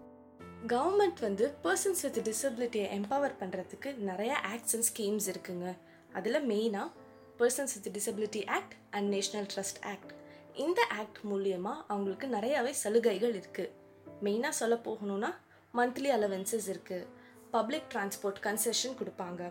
கவர்மெண்ட் 0.68 1.20
வந்து 1.22 1.46
பர்சன்ஸ் 1.64 2.02
வித் 2.02 2.22
டிசபிலிட்டியை 2.30 2.88
எம்பவர் 3.00 3.36
பண்ணுறதுக்கு 3.42 3.90
நிறைய 3.98 4.36
ஆக்ட்ஸ் 4.54 4.76
அண்ட் 4.78 4.88
ஸ்கீம்ஸ் 4.92 5.28
இருக்குங்க. 5.34 5.78
அதில் 6.14 6.48
மெயினாக 6.50 6.92
persons 7.40 7.76
with 7.76 7.90
disability 7.98 8.48
act 8.48 8.76
and 8.92 9.14
national 9.14 9.50
trust 9.56 9.82
act 9.86 10.14
இந்த 10.54 10.82
ஆக்ட் 11.00 11.20
மூலியமாக 11.32 11.84
அவங்களுக்கு 11.88 12.28
நிறையாவே 12.28 12.70
சலுகைகள் 12.70 13.36
இருக்குது 13.42 13.86
மெயினாக 14.26 14.60
சொல்ல 14.60 14.76
போகணும்னா 14.88 15.32
மந்த்லி 15.74 16.10
அலவன்சஸ் 16.18 16.68
இருக்குது 16.74 17.08
பப்ளிக் 17.52 17.90
டிரான்ஸ்போர்ட் 17.94 18.40
கன்செஷன் 18.48 18.96
கொடுப்பாங்க. 19.00 19.42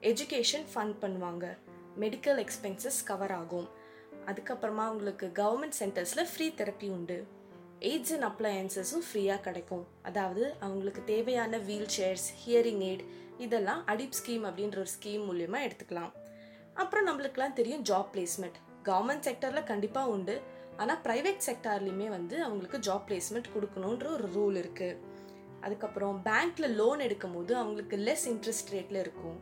எஜுகேஷன் 0.00 0.66
ஃபண்ட் 0.74 0.96
பண்ணுவாங்க. 1.02 1.46
மெடிக்கல் 2.02 2.40
எக்ஸ்பென்சஸ் 2.44 3.00
கவர் 3.04 3.32
ஆகும். 3.32 3.68
அதுக்கப்புறமா 4.26 4.84
அவங்களுக்கு 4.90 5.26
கவர்மெண்ட் 5.34 5.78
சென்டர்ஸில் 5.80 6.28
ஃப்ரீ 6.32 6.46
தெரப்பி 6.60 6.88
உண்டு. 6.90 7.18
எய்ட்ஸ் 7.80 8.12
அண்ட் 8.16 8.26
அப்ளையன்சஸும் 8.30 9.06
ஃப்ரீயாக 9.06 9.40
கிடைக்கும். 9.40 9.86
அதாவது 10.02 10.54
அவங்களுக்கு 10.60 11.04
தேவையான 11.04 11.58
வீல் 11.68 11.90
சேர்ஸ் 11.96 12.26
ஹியரிங் 12.42 12.82
எய்ட் 12.88 13.04
இதெல்லாம் 13.38 13.86
அடிப் 13.86 14.16
ஸ்கீம் 14.18 14.44
அப்படின்ற 14.48 14.78
ஒரு 14.84 14.92
ஸ்கீம் 14.98 15.24
மூலியமாக 15.28 15.66
எடுத்துக்கலாம். 15.66 16.12
அப்புறம் 16.74 17.06
நம்மளுக்குலாம் 17.08 17.52
தெரியும் 17.52 17.82
ஜாப் 17.82 18.10
பிளேஸ்மெண்ட் 18.14 18.58
கவர்மெண்ட் 18.84 19.26
செக்டரில் 19.28 19.68
கண்டிப்பாக 19.72 20.08
உண்டு. 20.08 20.36
ஆனால் 20.82 21.00
ப்ரைவேட் 21.06 21.44
செக்டார்லேயுமே 21.48 22.08
வந்து 22.16 22.36
அவங்களுக்கு 22.46 22.78
ஜாப் 22.86 23.06
பிளேஸ்மெண்ட் 23.08 23.52
கொடுக்கணுன்ற 23.54 24.08
ஒரு 24.16 24.26
ரூல் 24.36 24.56
இருக்குது 24.62 24.98
அதுக்கப்புறம் 25.64 26.16
பேங்க்கில் 26.28 26.76
லோன் 26.80 27.04
எடுக்கும் 27.06 27.36
போது 27.36 27.52
அவங்களுக்கு 27.56 27.96
லெஸ் 28.06 28.26
இன்ட்ரெஸ்ட் 28.32 28.72
ரேட்டில் 28.74 29.02
இருக்கும். 29.04 29.38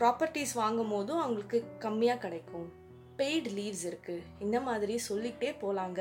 ப்ராப்பர்ட்டிஸ் 0.00 0.54
வாங்கும் 0.62 0.92
போதும் 0.94 1.20
அவங்களுக்கு 1.24 1.58
கம்மியாக 1.84 2.22
கிடைக்கும். 2.24 2.66
பெய்டு 3.20 3.50
லீவ்ஸ் 3.58 3.84
இருக்குது 3.90 4.26
இந்த 4.46 4.56
மாதிரி 4.60 4.96
சொல்லிக்கிட்டே 5.08 5.52
போகலாங்க 5.62 6.00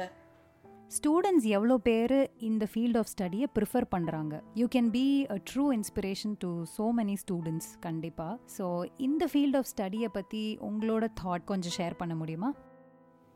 ஸ்டூடெண்ட்ஸ் 0.95 1.47
எவ்வளோ 1.55 1.75
பேர் 1.87 2.13
இந்த 2.49 2.65
ஃபீல்ட் 2.71 2.97
ஆஃப் 2.99 3.09
ஸ்டடியை 3.13 3.47
ப்ரிஃபர் 3.55 3.87
பண்ணுறாங்க 3.93 4.35
you 4.59 4.65
can 4.75 4.89
be 4.97 5.05
a 5.35 5.37
true 5.49 5.65
inspiration 5.77 6.35
to 6.43 6.51
so 6.75 6.85
many 6.99 7.15
students 7.23 7.71
கண்டிப்பாக 7.85 8.35
ஸோ 8.57 8.65
இந்த 9.07 9.25
ஃபீல்ட் 9.33 9.57
ஆஃப் 9.59 9.69
ஸ்டடியை 9.73 10.09
பற்றி 10.17 10.43
உங்களோட 10.69 11.07
தாட் 11.21 11.45
கொஞ்சம் 11.45 11.75
ஷேர் 11.77 11.99
பண்ண 12.01 12.15
முடியுமா? 12.15 12.51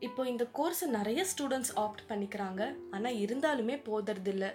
இப்போ 0.06 0.22
இந்த 0.30 0.44
கோர்ஸை 0.58 0.86
நிறைய 0.98 1.20
ஸ்டூடெண்ட்ஸ் 1.30 1.72
ஆப்ட் 1.82 2.02
பண்ணிக்கிறாங்க. 2.10 2.62
ஆனால் 2.94 3.18
இருந்தாலுமே 3.24 3.76
போதறதில்ல. 3.88 4.46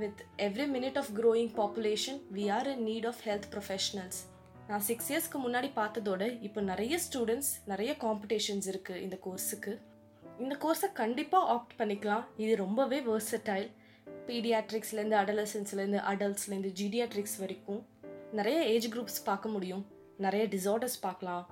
With 0.00 0.20
every 0.46 0.66
minute 0.74 0.98
of 1.00 1.10
growing 1.18 1.50
population 1.58 2.18
we 2.36 2.44
are 2.56 2.68
in 2.72 2.82
need 2.88 3.06
of 3.10 3.20
health 3.26 3.48
professionals 3.54 4.20
நான் 4.68 4.84
சிக்ஸ் 4.88 5.08
இயர்ஸ்க்கு 5.10 5.38
முன்னாடி 5.44 5.68
பார்த்ததோட 5.80 6.22
இப்போ 6.46 6.60
நிறைய 6.70 6.94
ஸ்டூடெண்ட்ஸ் 7.06 7.50
நிறைய 7.72 7.92
காம்படிஷன்ஸ் 8.04 8.66
இருக்குது 8.72 9.02
இந்த 9.06 9.16
கோர்ஸுக்கு 9.26 9.72
இந்த 10.44 10.54
கோர்ஸை 10.64 10.88
கண்டிப்பாக 11.00 11.50
ஆப்ட் 11.54 11.74
பண்ணிக்கலாம். 11.80 12.24
இது 12.44 12.52
ரொம்பவே 12.64 13.00
வேர்சட்டைல் 13.08 13.66
பீடியாட்ரிக்ஸ்லேருந்து 14.28 15.18
அடலசன்ஸ்லேருந்து 15.22 16.00
அடல்ட்ஸ்லேருந்து 16.12 16.72
ஜீடியாட்ரிக்ஸ் 16.80 17.38
வரைக்கும் 17.42 17.82
நிறைய 18.40 18.58
ஏஜ் 18.74 18.88
குரூப்ஸ் 18.94 19.20
பார்க்க 19.28 19.54
முடியும். 19.56 19.84
நிறைய 20.26 20.44
டிசார்டர்ஸ் 20.54 20.98
பார்க்கலாம். 21.06 21.44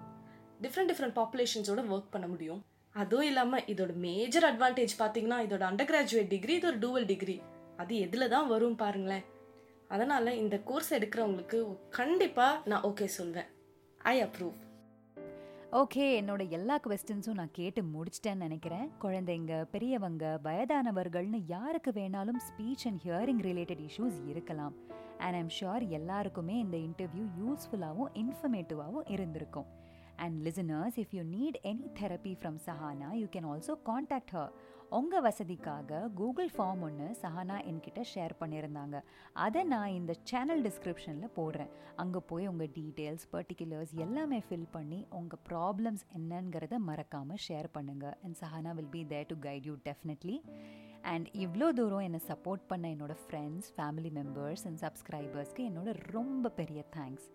டிஃப்ரெண்ட் 0.65 0.91
டிஃப்ரெண்ட் 0.93 1.17
பாப்புலேஷன்ஸோட 1.21 1.83
ஒர்க் 1.95 2.13
பண்ண 2.17 2.29
முடியும். 2.35 2.63
அதுவும் 3.03 3.29
இல்லாமல் 3.31 3.67
இதோட 3.73 3.93
மேஜர் 4.07 4.47
அட்வான்டேஜ் 4.51 4.95
பார்த்தீங்கன்னா 4.99 5.39
இதோட 5.47 5.65
அண்டர் 5.71 5.91
கிராஜுவேட் 5.91 6.33
டிகிரி 6.35 6.55
இது 6.59 6.67
ஒரு 6.67 6.79
டூவல் 6.85 7.09
டிகிரி 7.13 7.37
அது 7.83 7.95
எதில் 8.05 8.33
தான் 8.35 8.51
வரும் 8.53 8.79
பாருங்களேன். 8.83 9.25
அதனால் 9.95 10.39
இந்த 10.43 10.57
கோர்ஸ் 10.69 10.95
எடுக்கிறவங்களுக்கு 10.95 11.59
கண்டிப்பாக 11.99 12.63
நான் 12.71 12.87
ஓகே 12.91 13.09
சொல்வேன். 13.19 13.51
ஐ 14.13 14.15
அப்ரூவ் 14.23 14.57
ஓகே 15.81 16.05
என்னோட 16.21 16.43
எல்லா 16.49 16.75
கொஸ்டின்ஸும் 16.85 17.39
நான் 17.41 17.57
கேட்டு 17.59 17.81
முடிச்சிட்டேன்னு 17.95 18.45
நினைக்கிறேன். 18.47 18.87
குழந்தைங்க 19.03 19.55
பெரியவங்க 19.73 20.25
வயதானவர்கள்னு 20.45 21.41
யாருக்கு 21.47 21.91
வேணாலும் 21.91 22.41
speech 22.47 22.85
and 22.85 23.03
hearing 23.07 23.43
related 23.49 23.83
issues 23.89 24.19
இருக்கலாம். 24.33 24.75
அண்ட் 25.19 25.37
ஐம் 25.41 25.53
ஷுர் 25.59 25.85
எல்லாருக்குமே 25.99 26.57
இந்த 26.59 26.79
இன்டர்வியூ 26.87 27.27
யூஸ்ஃபுல்லாகவும் 27.41 28.15
இன்ஃபர்மேட்டிவாகவும் 28.23 29.11
இருந்திருக்கும். 29.17 29.69
And 30.19 30.39
listeners 30.43 30.99
if 30.99 31.15
you 31.15 31.23
need 31.23 31.59
any 31.65 31.89
therapy 32.01 32.33
from 32.41 32.59
Sahana 32.67 33.11
you 33.13 33.27
can 33.27 33.49
also 33.53 33.75
contact 33.83 34.31
her 34.31 34.55
உங்கள் 34.91 35.23
வசதிக்காக 35.23 36.01
கூகுள் 36.15 36.51
ஃபார்ம் 36.55 36.81
ஒன்று 36.81 37.07
சஹானா 37.23 37.57
என்கிட்ட 37.71 38.01
ஷேர் 38.13 38.35
பண்ணியிருந்தாங்க 38.41 38.97
அதை 39.37 39.63
நான் 39.65 39.91
இந்த 39.91 40.13
சேனல் 40.23 40.63
டிஸ்கிரிப்ஷனில் 40.63 41.33
போடுறேன். 41.37 41.73
அங்கே 41.97 42.21
போய் 42.21 42.47
உங்கள் 42.47 42.73
டீட்டெயில்ஸ் 42.77 43.27
பர்டிகுலர்ஸ் 43.33 43.93
எல்லாமே 43.95 44.39
ஃபில் 44.49 44.71
பண்ணி 44.73 45.07
உங்கள் 45.11 45.43
ப்ராப்ளம்ஸ் 45.49 46.05
என்னங்கிறத 46.19 46.79
மறக்காமல் 46.89 47.43
ஷேர் 47.47 47.69
பண்ணுங்கள் 47.77 48.17
and 48.25 48.39
Sahana 48.43 48.73
will 48.73 48.93
be 48.97 49.03
there 49.07 49.27
to 49.27 49.39
guide 49.49 49.67
you 49.67 49.77
definitely 49.89 50.37
and 51.05 51.27
இவ்வளோ 51.45 51.67
தூரம் 51.73 52.01
என்னை 52.01 52.21
சப்போர்ட் 52.31 52.65
பண்ண 52.69 52.87
என்னோடய 52.89 53.19
ஃப்ரெண்ட்ஸ் 53.25 53.69
ஃபேமிலி 53.77 54.13
மெம்பர்ஸ் 54.21 54.65
அண்ட் 54.67 54.81
சப்ஸ்கிரைபர்ஸ்க்கு 54.81 55.67
என்னோட 55.71 55.91
ரொம்ப 56.11 56.49
பெரிய 56.61 56.83
thanks 56.97 57.27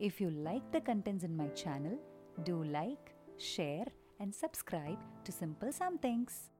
if 0.00 0.20
you 0.22 0.30
like 0.48 0.68
the 0.72 0.80
contents 0.86 1.26
in 1.28 1.36
my 1.36 1.48
channel 1.64 1.98
Do 2.44 2.64
like, 2.64 3.14
share, 3.36 3.84
and 4.18 4.34
subscribe 4.34 4.98
to 5.24 5.32
Simple 5.32 5.72
Somethings. 5.72 6.50